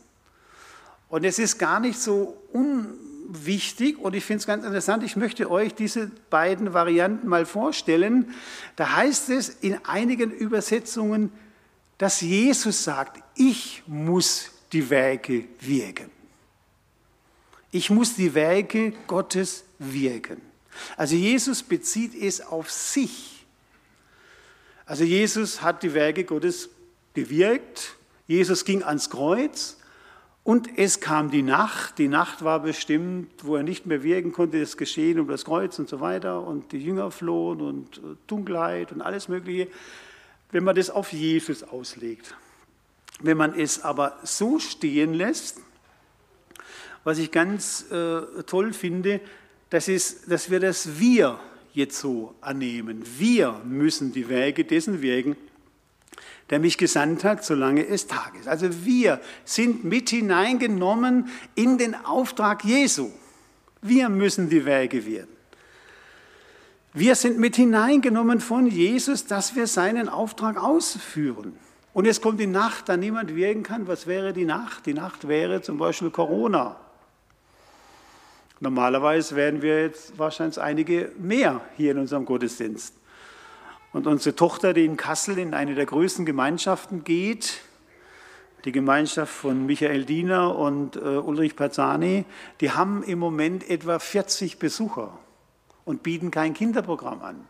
Und 1.09 1.25
es 1.25 1.39
ist 1.39 1.59
gar 1.59 1.81
nicht 1.81 1.99
so 1.99 2.37
unwichtig 2.53 3.99
und 3.99 4.15
ich 4.15 4.25
finde 4.25 4.41
es 4.41 4.47
ganz 4.47 4.65
interessant, 4.65 5.03
ich 5.03 5.17
möchte 5.17 5.51
euch 5.51 5.75
diese 5.75 6.11
beiden 6.31 6.73
Varianten 6.73 7.29
mal 7.29 7.45
vorstellen. 7.45 8.33
Da 8.77 8.97
heißt 8.97 9.31
es 9.31 9.49
in 9.49 9.79
einigen 9.85 10.31
Übersetzungen, 10.31 11.33
dass 11.99 12.21
Jesus 12.21 12.85
sagt, 12.85 13.23
ich 13.35 13.83
muss 13.87 14.51
die 14.73 14.89
Werke 14.89 15.45
wirken. 15.61 16.11
Ich 17.71 17.91
muss 17.91 18.15
die 18.15 18.35
Werke 18.35 18.93
Gottes 19.07 19.65
wirken. 19.79 20.41
Also 20.97 21.17
Jesus 21.17 21.63
bezieht 21.63 22.15
es 22.15 22.41
auf 22.41 22.71
sich. 22.71 23.45
Also 24.85 25.05
Jesus 25.05 25.63
hat 25.63 25.83
die 25.83 25.95
Werke 25.95 26.25
Gottes 26.25 26.69
gewirkt. 27.15 27.95
Jesus 28.27 28.65
ging 28.65 28.83
ans 28.83 29.11
Kreuz 29.11 29.77
und 30.45 30.77
es 30.77 31.01
kam 31.01 31.31
die 31.31 31.43
Nacht. 31.43 31.99
Die 31.99 32.09
Nacht 32.09 32.45
war 32.45 32.61
bestimmt, 32.61 33.31
wo 33.43 33.57
er 33.57 33.63
nicht 33.63 33.87
mehr 33.87 34.03
wirken 34.03 34.33
konnte, 34.33 34.61
das 34.61 34.77
Geschehen 34.77 35.21
um 35.21 35.29
das 35.29 35.45
Kreuz 35.45 35.79
und 35.79 35.89
so 35.89 36.01
weiter. 36.01 36.45
Und 36.45 36.73
die 36.73 36.79
Jünger 36.79 37.11
flohen 37.11 37.61
und 37.61 37.99
äh, 37.99 38.17
Dunkelheit 38.27 38.93
und 38.93 39.03
alles 39.03 39.29
Mögliche, 39.29 39.69
wenn 40.51 40.65
man 40.65 40.75
das 40.75 40.91
auf 40.91 41.13
Jesus 41.13 41.63
auslegt. 41.63 42.35
Wenn 43.21 43.37
man 43.37 43.59
es 43.59 43.83
aber 43.83 44.19
so 44.25 44.59
stehen 44.59 45.15
lässt, 45.15 45.61
was 47.05 47.19
ich 47.19 47.31
ganz 47.31 47.87
äh, 47.91 48.43
toll 48.45 48.73
finde, 48.73 49.21
das 49.71 49.89
ist, 49.89 50.31
dass 50.31 50.51
wir 50.51 50.61
das 50.61 50.99
Wir 50.99 51.39
jetzt 51.73 51.99
so 51.99 52.35
annehmen. 52.41 53.03
Wir 53.17 53.61
müssen 53.65 54.13
die 54.13 54.29
Wege 54.29 54.65
dessen 54.65 55.03
wirken, 55.03 55.37
der 56.51 56.59
mich 56.59 56.79
gesandt 56.79 57.25
hat, 57.25 57.45
solange 57.45 57.87
es 57.87 58.07
Tag 58.07 58.39
ist. 58.39 58.49
Also 58.49 58.85
wir 58.85 59.21
sind 59.45 59.85
mit 59.85 60.11
hineingenommen 60.11 61.29
in 61.55 61.79
den 61.79 61.95
Auftrag 61.95 62.65
Jesu. 62.65 63.11
Wir 63.81 64.09
müssen 64.09 64.51
die 64.51 64.65
Wege 64.65 65.07
werden. 65.07 65.29
Wir 66.95 67.15
sind 67.15 67.39
mit 67.39 67.57
hineingenommen 67.57 68.41
von 68.41 68.67
Jesus, 68.67 69.27
dass 69.27 69.57
wir 69.57 69.67
seinen 69.67 70.09
Auftrag 70.09 70.63
ausführen. 70.63 71.57
Und 71.95 72.05
jetzt 72.05 72.21
kommt 72.21 72.39
die 72.39 72.47
Nacht, 72.47 72.89
da 72.89 72.97
niemand 72.97 73.35
wirken 73.35 73.63
kann. 73.63 73.87
Was 73.89 74.07
wäre 74.07 74.33
die 74.33 74.45
Nacht? 74.45 74.87
Die 74.87 74.95
Nacht 74.95 75.29
wäre 75.29 75.63
zum 75.63 75.79
Beispiel 75.79 76.11
Corona. 76.11 76.77
Normalerweise 78.61 79.35
wären 79.37 79.61
wir 79.63 79.83
jetzt 79.83 80.19
wahrscheinlich 80.19 80.61
einige 80.61 81.13
mehr 81.19 81.61
hier 81.77 81.93
in 81.93 81.99
unserem 81.99 82.25
Gottesdienst. 82.25 82.95
Und 83.93 84.07
unsere 84.07 84.35
Tochter, 84.35 84.73
die 84.73 84.85
in 84.85 84.97
Kassel 84.97 85.39
in 85.39 85.55
eine 85.55 85.75
der 85.75 85.87
größten 85.87 86.25
Gemeinschaften 86.25 87.05
geht, 87.05 87.61
die 88.65 88.73
Gemeinschaft 88.73 89.33
von 89.33 89.67
Michael 89.67 90.05
Diener 90.05 90.57
und 90.57 90.97
äh, 90.97 91.01
Ulrich 91.01 91.57
Pazzani, 91.57 92.25
die 92.61 92.71
haben 92.71 93.03
im 93.03 93.19
Moment 93.19 93.69
etwa 93.69 93.99
40 93.99 94.59
Besucher 94.59 95.19
und 95.85 96.03
bieten 96.03 96.31
kein 96.31 96.55
Kinderprogramm 96.55 97.23
an 97.23 97.47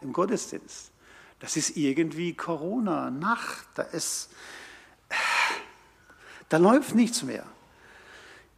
im 0.00 0.12
Gottesdienst. 0.12 0.92
Das 1.40 1.56
ist 1.56 1.76
irgendwie 1.76 2.34
Corona, 2.34 3.10
Nacht, 3.10 3.66
da 3.74 3.82
ist, 3.82 4.30
da 6.48 6.58
läuft 6.58 6.94
nichts 6.94 7.22
mehr. 7.22 7.44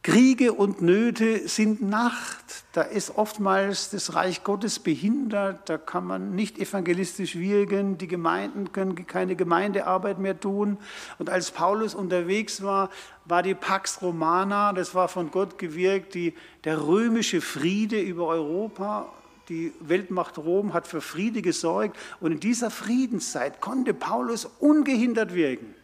Kriege 0.09 0.53
und 0.53 0.81
Nöte 0.81 1.49
sind 1.49 1.81
Nacht. 1.81 2.63
Da 2.71 2.81
ist 2.81 3.17
oftmals 3.17 3.89
das 3.89 4.15
Reich 4.15 4.45
Gottes 4.45 4.79
behindert. 4.79 5.67
Da 5.67 5.77
kann 5.77 6.05
man 6.05 6.33
nicht 6.33 6.59
evangelistisch 6.59 7.35
wirken. 7.35 7.97
Die 7.97 8.07
Gemeinden 8.07 8.71
können 8.71 9.05
keine 9.05 9.35
Gemeindearbeit 9.35 10.17
mehr 10.17 10.39
tun. 10.39 10.77
Und 11.19 11.29
als 11.29 11.51
Paulus 11.51 11.93
unterwegs 11.93 12.63
war, 12.63 12.89
war 13.25 13.43
die 13.43 13.53
Pax 13.53 14.01
Romana, 14.01 14.71
das 14.71 14.95
war 14.95 15.09
von 15.09 15.29
Gott 15.29 15.59
gewirkt, 15.59 16.13
die, 16.13 16.33
der 16.63 16.87
römische 16.87 17.41
Friede 17.41 17.99
über 17.99 18.27
Europa. 18.27 19.11
Die 19.49 19.73
Weltmacht 19.81 20.37
Rom 20.37 20.73
hat 20.73 20.87
für 20.87 21.01
Friede 21.01 21.41
gesorgt. 21.41 21.97
Und 22.21 22.31
in 22.31 22.39
dieser 22.39 22.71
Friedenszeit 22.71 23.59
konnte 23.59 23.93
Paulus 23.93 24.45
ungehindert 24.59 25.33
wirken. 25.33 25.75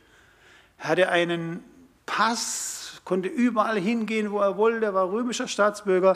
Er 0.77 0.88
hatte 0.88 1.09
einen 1.09 1.62
Pass 2.05 2.83
konnte 3.04 3.30
überall 3.30 3.80
hingehen, 3.80 4.32
wo 4.32 4.39
er 4.39 4.58
wollte, 4.58 4.94
war 4.94 5.12
römischer 5.12 5.48
Staatsbürger. 5.48 6.16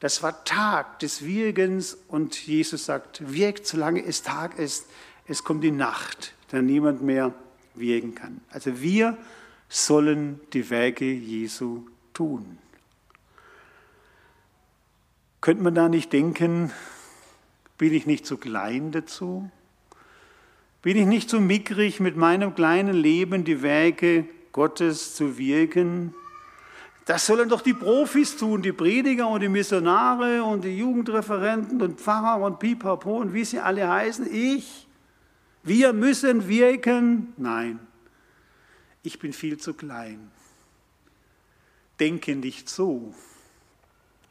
Das 0.00 0.22
war 0.22 0.44
Tag 0.44 0.98
des 0.98 1.24
Wirgens 1.24 1.96
und 2.08 2.46
Jesus 2.46 2.86
sagt, 2.86 3.32
wirkt, 3.32 3.66
solange 3.66 4.04
es 4.04 4.22
Tag 4.22 4.58
ist, 4.58 4.86
es 5.28 5.44
kommt 5.44 5.62
die 5.62 5.70
Nacht, 5.70 6.34
da 6.50 6.60
niemand 6.60 7.02
mehr 7.02 7.32
wirken 7.74 8.14
kann. 8.14 8.40
Also 8.50 8.80
wir 8.80 9.16
sollen 9.68 10.40
die 10.52 10.68
Werke 10.70 11.04
Jesu 11.04 11.86
tun. 12.12 12.58
Könnte 15.40 15.62
man 15.62 15.74
da 15.74 15.88
nicht 15.88 16.12
denken, 16.12 16.70
bin 17.78 17.92
ich 17.92 18.06
nicht 18.06 18.26
zu 18.26 18.36
klein 18.36 18.92
dazu? 18.92 19.50
Bin 20.82 20.96
ich 20.96 21.06
nicht 21.06 21.30
zu 21.30 21.40
mickrig, 21.40 22.00
mit 22.00 22.16
meinem 22.16 22.54
kleinen 22.54 22.94
Leben 22.94 23.44
die 23.44 23.62
Werke 23.62 24.24
Gottes 24.52 25.14
zu 25.14 25.36
wirken. 25.38 26.14
Das 27.04 27.26
sollen 27.26 27.48
doch 27.48 27.62
die 27.62 27.74
Profis 27.74 28.36
tun, 28.36 28.62
die 28.62 28.72
Prediger 28.72 29.26
und 29.28 29.40
die 29.40 29.48
Missionare 29.48 30.44
und 30.44 30.62
die 30.62 30.78
Jugendreferenten 30.78 31.82
und 31.82 32.00
Pfarrer 32.00 32.44
und 32.44 32.60
Pipapo 32.60 33.16
und 33.18 33.34
wie 33.34 33.44
sie 33.44 33.58
alle 33.58 33.88
heißen. 33.88 34.32
Ich, 34.32 34.86
wir 35.64 35.92
müssen 35.92 36.46
wirken. 36.46 37.32
Nein, 37.36 37.80
ich 39.02 39.18
bin 39.18 39.32
viel 39.32 39.58
zu 39.58 39.74
klein. 39.74 40.30
Denke 41.98 42.36
nicht 42.36 42.68
so. 42.68 43.14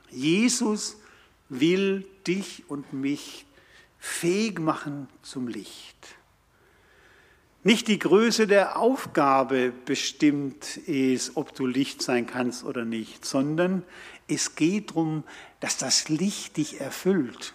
Jesus 0.09 0.97
will 1.49 2.05
dich 2.25 2.63
und 2.69 2.93
mich 2.93 3.45
fähig 3.99 4.59
machen 4.59 5.07
zum 5.21 5.47
Licht. 5.47 6.15
Nicht 7.63 7.87
die 7.87 7.99
Größe 7.99 8.47
der 8.47 8.77
Aufgabe 8.79 9.71
bestimmt 9.85 10.77
ist, 10.77 11.33
ob 11.35 11.53
du 11.53 11.67
Licht 11.67 12.01
sein 12.01 12.25
kannst 12.25 12.63
oder 12.63 12.85
nicht, 12.85 13.23
sondern 13.23 13.83
es 14.27 14.55
geht 14.55 14.91
darum, 14.91 15.23
dass 15.59 15.77
das 15.77 16.09
Licht 16.09 16.57
dich 16.57 16.81
erfüllt. 16.81 17.53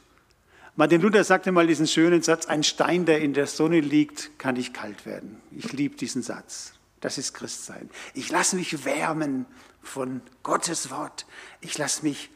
Martin 0.77 1.01
Luther 1.01 1.25
sagte 1.25 1.51
mal 1.51 1.67
diesen 1.67 1.89
schönen 1.89 2.23
Satz, 2.23 2.47
ein 2.47 2.63
Stein, 2.63 3.05
der 3.05 3.21
in 3.21 3.35
der 3.35 3.49
Sonne 3.49 3.81
liegt, 3.81 4.39
kann 4.39 4.55
nicht 4.55 4.75
kalt 4.75 5.07
werden. 5.07 5.41
Ich 5.51 5.73
liebe 5.73 5.97
diesen 5.97 6.23
Satz. 6.23 6.75
Das 7.01 7.19
ist 7.19 7.33
Christsein. 7.33 7.91
Ich 8.15 8.31
lasse 8.31 8.57
mich 8.57 8.85
wärmen 8.85 9.47
von 9.83 10.21
Gottes 10.43 10.91
Wort. 10.91 11.27
Ich 11.61 11.79
lasse 11.79 12.05
mich 12.05 12.31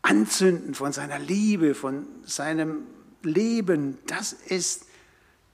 anzünden 0.00 0.74
von 0.74 0.92
seiner 0.92 1.18
Liebe, 1.18 1.74
von 1.74 2.06
seinem 2.24 2.84
Leben. 3.22 3.98
Das 4.06 4.32
ist 4.32 4.86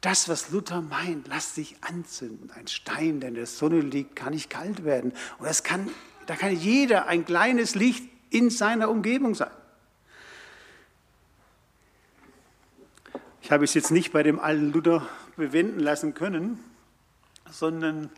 das, 0.03 0.29
was 0.29 0.51
Luther 0.51 0.83
meint, 0.83 1.29
lass 1.29 1.55
dich 1.55 1.77
anzünden. 1.81 2.51
Ein 2.51 2.67
Stein, 2.67 3.21
der 3.21 3.31
in 3.31 3.37
der 3.37 3.47
Sonne 3.47 3.81
liegt, 3.81 4.17
kann 4.17 4.35
nicht 4.35 4.51
kalt 4.51 4.85
werden. 4.85 5.13
Und 5.39 5.47
das 5.47 5.63
kann, 5.63 5.89
da 6.27 6.35
kann 6.37 6.55
jeder 6.55 7.07
ein 7.07 7.25
kleines 7.25 7.77
Licht 7.77 8.05
in 8.29 8.51
seiner 8.51 8.91
Umgebung 8.91 9.35
sein. 9.35 9.51
Ich 13.43 13.53
habe 13.53 13.65
es 13.65 13.75
jetzt 13.75 13.93
nicht 13.93 14.13
bei 14.13 14.23
dem 14.25 14.41
alten 14.41 14.73
Luther 14.73 15.09
bewenden 15.37 15.81
lassen 15.81 16.15
können, 16.15 16.59
sondern 17.51 18.11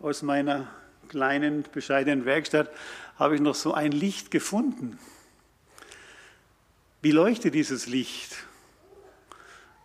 aus 0.00 0.22
meiner 0.22 0.68
kleinen, 1.08 1.64
bescheidenen 1.70 2.24
Werkstatt 2.24 2.70
habe 3.18 3.34
ich 3.34 3.42
noch 3.42 3.54
so 3.54 3.74
ein 3.74 3.92
Licht 3.92 4.30
gefunden. 4.30 4.98
Wie 7.02 7.10
leuchtet 7.10 7.54
dieses 7.54 7.86
Licht? 7.86 8.36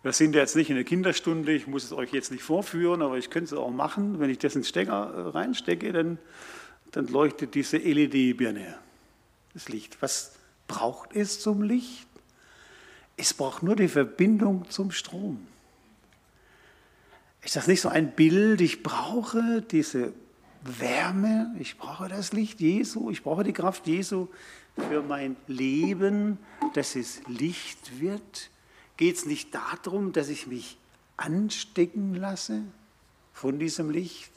Wir 0.06 0.12
sind 0.12 0.36
jetzt 0.36 0.54
nicht 0.54 0.70
in 0.70 0.76
der 0.76 0.84
Kinderstunde, 0.84 1.50
ich 1.50 1.66
muss 1.66 1.82
es 1.82 1.92
euch 1.92 2.12
jetzt 2.12 2.30
nicht 2.30 2.44
vorführen, 2.44 3.02
aber 3.02 3.18
ich 3.18 3.28
könnte 3.28 3.56
es 3.56 3.60
auch 3.60 3.72
machen. 3.72 4.20
Wenn 4.20 4.30
ich 4.30 4.38
das 4.38 4.54
ins 4.54 4.68
Stecker 4.68 5.12
äh, 5.12 5.30
reinstecke, 5.30 5.92
dann, 5.92 6.18
dann 6.92 7.08
leuchtet 7.08 7.56
diese 7.56 7.78
LED-Birne, 7.78 8.78
das 9.52 9.68
Licht. 9.68 10.00
Was 10.00 10.36
braucht 10.68 11.16
es 11.16 11.40
zum 11.40 11.60
Licht? 11.60 12.06
Es 13.16 13.34
braucht 13.34 13.64
nur 13.64 13.74
die 13.74 13.88
Verbindung 13.88 14.70
zum 14.70 14.92
Strom. 14.92 15.44
Ist 17.42 17.56
das 17.56 17.66
nicht 17.66 17.80
so 17.80 17.88
ein 17.88 18.12
Bild? 18.12 18.60
Ich 18.60 18.84
brauche 18.84 19.60
diese 19.60 20.12
Wärme, 20.62 21.52
ich 21.58 21.78
brauche 21.78 22.08
das 22.08 22.32
Licht 22.32 22.60
Jesu, 22.60 23.10
ich 23.10 23.24
brauche 23.24 23.42
die 23.42 23.52
Kraft 23.52 23.88
Jesu 23.88 24.28
für 24.88 25.02
mein 25.02 25.34
Leben, 25.48 26.38
dass 26.74 26.94
es 26.94 27.22
Licht 27.26 28.00
wird 28.00 28.50
geht 28.96 29.16
es 29.16 29.26
nicht 29.26 29.54
darum, 29.54 30.12
dass 30.12 30.28
ich 30.28 30.46
mich 30.46 30.76
anstecken 31.16 32.14
lasse 32.14 32.62
von 33.32 33.58
diesem 33.58 33.90
Licht, 33.90 34.30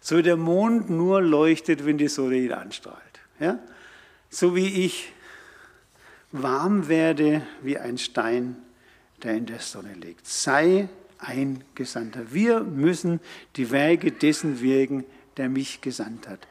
so 0.00 0.18
wie 0.18 0.22
der 0.22 0.36
Mond 0.36 0.90
nur 0.90 1.20
leuchtet, 1.20 1.84
wenn 1.84 1.98
die 1.98 2.08
Sonne 2.08 2.36
ihn 2.36 2.52
anstrahlt. 2.52 2.98
Ja? 3.38 3.58
So 4.30 4.54
wie 4.54 4.84
ich 4.84 5.12
warm 6.32 6.88
werde 6.88 7.42
wie 7.62 7.78
ein 7.78 7.98
Stein, 7.98 8.56
der 9.22 9.34
in 9.34 9.46
der 9.46 9.58
Sonne 9.58 9.94
liegt. 9.94 10.26
Sei 10.26 10.88
ein 11.18 11.64
Gesandter. 11.74 12.32
Wir 12.32 12.60
müssen 12.60 13.20
die 13.56 13.70
Werke 13.70 14.12
dessen 14.12 14.60
wirken, 14.60 15.04
der 15.36 15.48
mich 15.48 15.80
gesandt 15.80 16.28
hat. 16.28 16.46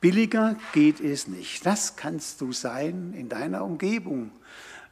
Billiger 0.00 0.56
geht 0.72 1.00
es 1.00 1.26
nicht. 1.26 1.66
Das 1.66 1.96
kannst 1.96 2.40
du 2.40 2.52
sein 2.52 3.12
in 3.16 3.28
deiner 3.28 3.64
Umgebung 3.64 4.30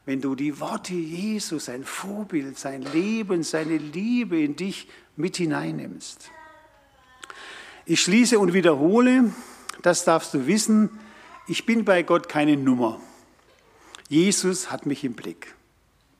wenn 0.07 0.21
du 0.21 0.37
die 0.37 0.61
Worte 0.61 0.95
Jesu, 0.95 1.59
sein 1.59 1.85
Vorbild, 1.85 2.59
sein 2.59 2.83
Leben, 2.83 3.43
seine 3.43 3.77
Liebe 3.77 4.41
in 4.41 4.55
dich 4.55 4.89
mit 5.17 5.37
hineinnimmst. 5.37 6.31
Ich 7.85 8.01
schließe 8.01 8.39
und 8.39 8.53
wiederhole, 8.53 9.33
das 9.83 10.05
darfst 10.05 10.33
du 10.33 10.47
wissen, 10.47 10.91
ich 11.49 11.67
bin 11.67 11.85
bei 11.85 12.03
Gott 12.03 12.29
keine 12.29 12.57
Nummer. 12.57 13.01
Jesus 14.09 14.71
hat 14.71 14.87
mich 14.87 15.03
im 15.05 15.15
Blick. 15.15 15.55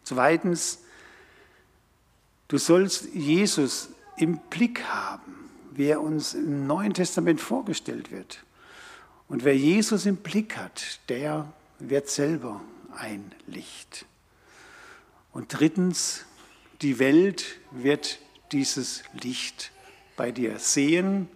Zweitens, 0.03 0.81
du 2.49 2.59
sollst 2.59 3.15
Jesus 3.15 3.91
im 4.17 4.39
Blick 4.51 4.83
haben, 4.85 5.51
wie 5.73 5.87
er 5.87 6.01
uns 6.01 6.35
im 6.35 6.67
Neuen 6.67 6.95
Testament 6.95 7.41
vorgestellt 7.41 8.11
wird. 8.11 8.43
Und 9.29 9.45
wer 9.45 9.57
Jesus 9.57 10.07
im 10.07 10.17
Blick 10.17 10.57
hat, 10.57 11.01
der 11.09 11.53
wird 11.79 12.09
selber 12.09 12.61
ein 12.97 13.33
Licht. 13.47 14.07
Und 15.33 15.59
drittens, 15.59 16.25
die 16.83 16.99
Welt 16.99 17.61
wird 17.71 18.19
dieses 18.53 19.03
Licht 19.13 19.73
bei 20.17 20.31
dir 20.31 20.59
sehen. 20.59 21.29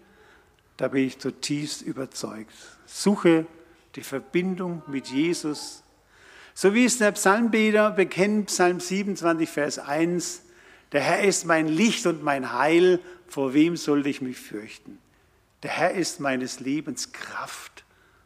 Da 0.77 0.88
bin 0.88 1.07
ich 1.07 1.18
zutiefst 1.18 1.83
überzeugt. 1.83 2.53
Suche 2.87 3.46
die 3.94 4.03
Verbindung 4.03 4.83
mit 4.87 5.09
Jesus. 5.09 5.83
So 6.55 6.75
wie 6.75 6.85
es 6.85 6.99
der 6.99 7.12
Psalmbeter 7.12 7.90
bekennt, 7.90 8.46
Psalm 8.46 8.81
27, 8.81 9.49
Vers 9.49 9.79
1, 9.79 10.42
Der 10.92 11.01
Herr 11.01 11.23
ist 11.23 11.46
mein 11.46 11.68
Licht 11.68 12.07
und 12.07 12.23
mein 12.23 12.53
Heil, 12.53 13.01
vor 13.29 13.55
wem 13.55 13.77
sollte 13.77 14.09
ich 14.09 14.20
mich 14.20 14.38
fürchten? 14.38 14.99
Der 15.62 15.70
Herr 15.70 15.92
ist 15.92 16.20
meines 16.20 16.61
Lebens 16.61 17.12
Kraft, 17.12 17.85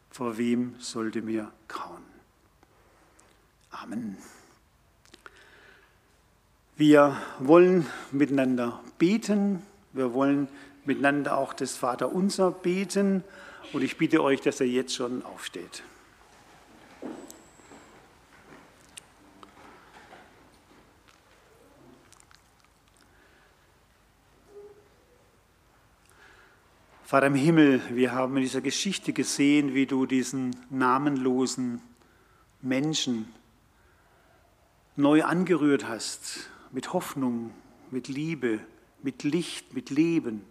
vor 0.09 0.37
wem 0.37 0.75
sollte 0.79 1.21
mir 1.21 1.51
grauen? 1.67 2.14
Amen. 3.81 4.17
Wir 6.77 7.17
wollen 7.39 7.85
miteinander 8.11 8.81
beten, 8.97 9.61
wir 9.91 10.13
wollen 10.13 10.47
miteinander 10.85 11.37
auch 11.37 11.53
das 11.53 11.75
Vaterunser 11.75 12.51
beten 12.51 13.23
und 13.73 13.83
ich 13.83 13.97
bitte 13.97 14.23
euch, 14.23 14.39
dass 14.41 14.61
er 14.61 14.67
jetzt 14.67 14.95
schon 14.95 15.25
aufsteht. 15.25 15.83
Vater 27.03 27.27
im 27.27 27.35
Himmel, 27.35 27.81
wir 27.89 28.13
haben 28.13 28.37
in 28.37 28.43
dieser 28.43 28.61
Geschichte 28.61 29.11
gesehen, 29.11 29.73
wie 29.73 29.85
du 29.85 30.05
diesen 30.05 30.55
namenlosen 30.69 31.81
Menschen 32.61 33.31
neu 34.95 35.23
angerührt 35.23 35.87
hast, 35.87 36.49
mit 36.71 36.93
Hoffnung, 36.93 37.51
mit 37.91 38.07
Liebe, 38.07 38.59
mit 39.01 39.23
Licht, 39.23 39.73
mit 39.73 39.89
Leben. 39.89 40.41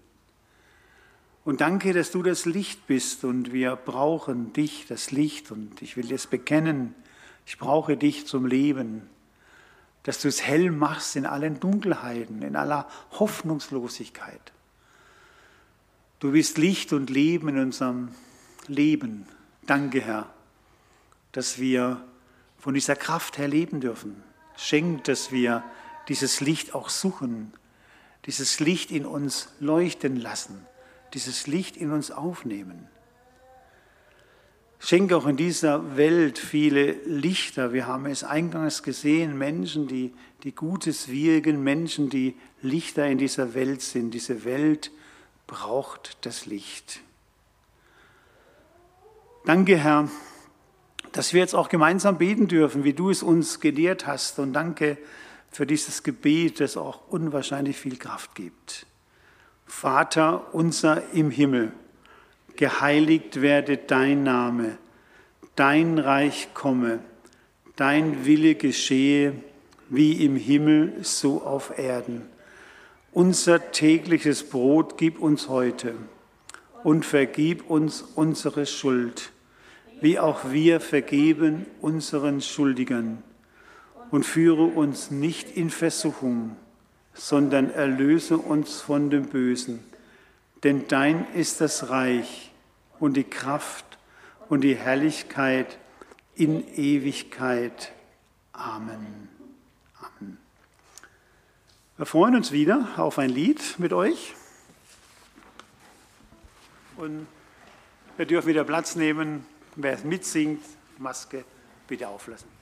Und 1.44 1.60
danke, 1.60 1.92
dass 1.92 2.10
du 2.10 2.22
das 2.22 2.46
Licht 2.46 2.86
bist 2.86 3.24
und 3.24 3.52
wir 3.52 3.76
brauchen 3.76 4.52
dich, 4.52 4.86
das 4.86 5.10
Licht. 5.10 5.50
Und 5.50 5.82
ich 5.82 5.96
will 5.96 6.10
es 6.12 6.26
bekennen, 6.26 6.94
ich 7.46 7.58
brauche 7.58 7.96
dich 7.96 8.26
zum 8.26 8.46
Leben, 8.46 9.02
dass 10.04 10.20
du 10.20 10.28
es 10.28 10.42
hell 10.42 10.70
machst 10.70 11.16
in 11.16 11.26
allen 11.26 11.60
Dunkelheiten, 11.60 12.42
in 12.42 12.56
aller 12.56 12.88
Hoffnungslosigkeit. 13.12 14.52
Du 16.20 16.32
bist 16.32 16.56
Licht 16.56 16.92
und 16.92 17.10
Leben 17.10 17.48
in 17.48 17.58
unserem 17.58 18.08
Leben. 18.66 19.26
Danke, 19.66 20.00
Herr, 20.00 20.30
dass 21.32 21.58
wir 21.58 22.02
von 22.58 22.72
dieser 22.72 22.96
Kraft 22.96 23.36
her 23.36 23.48
leben 23.48 23.80
dürfen. 23.80 24.22
Schenk, 24.56 25.04
dass 25.04 25.32
wir 25.32 25.64
dieses 26.08 26.40
Licht 26.40 26.74
auch 26.74 26.88
suchen, 26.88 27.52
dieses 28.26 28.60
Licht 28.60 28.90
in 28.90 29.06
uns 29.06 29.48
leuchten 29.60 30.16
lassen, 30.16 30.66
dieses 31.12 31.46
Licht 31.46 31.76
in 31.76 31.90
uns 31.90 32.10
aufnehmen. 32.10 32.88
Schenk 34.78 35.12
auch 35.12 35.26
in 35.26 35.36
dieser 35.36 35.96
Welt 35.96 36.38
viele 36.38 36.92
Lichter. 37.06 37.72
Wir 37.72 37.86
haben 37.86 38.04
es 38.06 38.22
eingangs 38.22 38.82
gesehen, 38.82 39.38
Menschen, 39.38 39.88
die, 39.88 40.12
die 40.42 40.54
Gutes 40.54 41.08
wirken, 41.08 41.62
Menschen, 41.62 42.10
die 42.10 42.36
Lichter 42.60 43.06
in 43.06 43.16
dieser 43.16 43.54
Welt 43.54 43.80
sind. 43.80 44.12
Diese 44.12 44.44
Welt, 44.44 44.90
braucht 45.46 46.16
das 46.22 46.46
Licht. 46.46 47.00
Danke, 49.44 49.76
Herr, 49.76 50.08
dass 51.14 51.32
wir 51.32 51.40
jetzt 51.40 51.54
auch 51.54 51.68
gemeinsam 51.68 52.18
beten 52.18 52.48
dürfen, 52.48 52.82
wie 52.82 52.92
du 52.92 53.08
es 53.08 53.22
uns 53.22 53.60
gelehrt 53.60 54.06
hast. 54.06 54.40
Und 54.40 54.52
danke 54.52 54.98
für 55.48 55.64
dieses 55.64 56.02
Gebet, 56.02 56.58
das 56.58 56.76
auch 56.76 57.08
unwahrscheinlich 57.08 57.76
viel 57.76 57.96
Kraft 57.96 58.34
gibt. 58.34 58.86
Vater 59.64 60.52
unser 60.52 61.02
im 61.12 61.30
Himmel, 61.30 61.72
geheiligt 62.56 63.40
werde 63.40 63.76
dein 63.76 64.24
Name, 64.24 64.76
dein 65.54 66.00
Reich 66.00 66.48
komme, 66.52 66.98
dein 67.76 68.26
Wille 68.26 68.56
geschehe, 68.56 69.34
wie 69.88 70.24
im 70.24 70.34
Himmel 70.34 70.94
so 71.02 71.42
auf 71.42 71.78
Erden. 71.78 72.22
Unser 73.12 73.70
tägliches 73.70 74.48
Brot 74.48 74.98
gib 74.98 75.20
uns 75.20 75.48
heute 75.48 75.94
und 76.82 77.06
vergib 77.06 77.70
uns 77.70 78.02
unsere 78.02 78.66
Schuld, 78.66 79.30
wie 80.04 80.18
auch 80.18 80.50
wir 80.50 80.80
vergeben 80.80 81.64
unseren 81.80 82.42
Schuldigern. 82.42 83.22
Und 84.10 84.26
führe 84.26 84.64
uns 84.64 85.10
nicht 85.10 85.56
in 85.56 85.70
Versuchung, 85.70 86.56
sondern 87.14 87.70
erlöse 87.70 88.36
uns 88.36 88.82
von 88.82 89.08
dem 89.08 89.30
Bösen. 89.30 89.82
Denn 90.62 90.86
dein 90.88 91.26
ist 91.32 91.62
das 91.62 91.88
Reich 91.88 92.52
und 93.00 93.16
die 93.16 93.24
Kraft 93.24 93.96
und 94.50 94.60
die 94.60 94.76
Herrlichkeit 94.76 95.78
in 96.34 96.68
Ewigkeit. 96.76 97.90
Amen. 98.52 99.30
Wir 101.96 102.04
freuen 102.04 102.36
uns 102.36 102.52
wieder 102.52 102.90
auf 102.98 103.18
ein 103.18 103.30
Lied 103.30 103.78
mit 103.78 103.94
euch. 103.94 104.34
Und 106.98 107.26
wir 108.18 108.26
dürfen 108.26 108.48
wieder 108.48 108.64
Platz 108.64 108.96
nehmen. 108.96 109.46
Wer 109.76 109.98
mitsingt, 110.04 110.64
Maske 110.98 111.44
bitte 111.86 112.08
auflassen. 112.08 112.53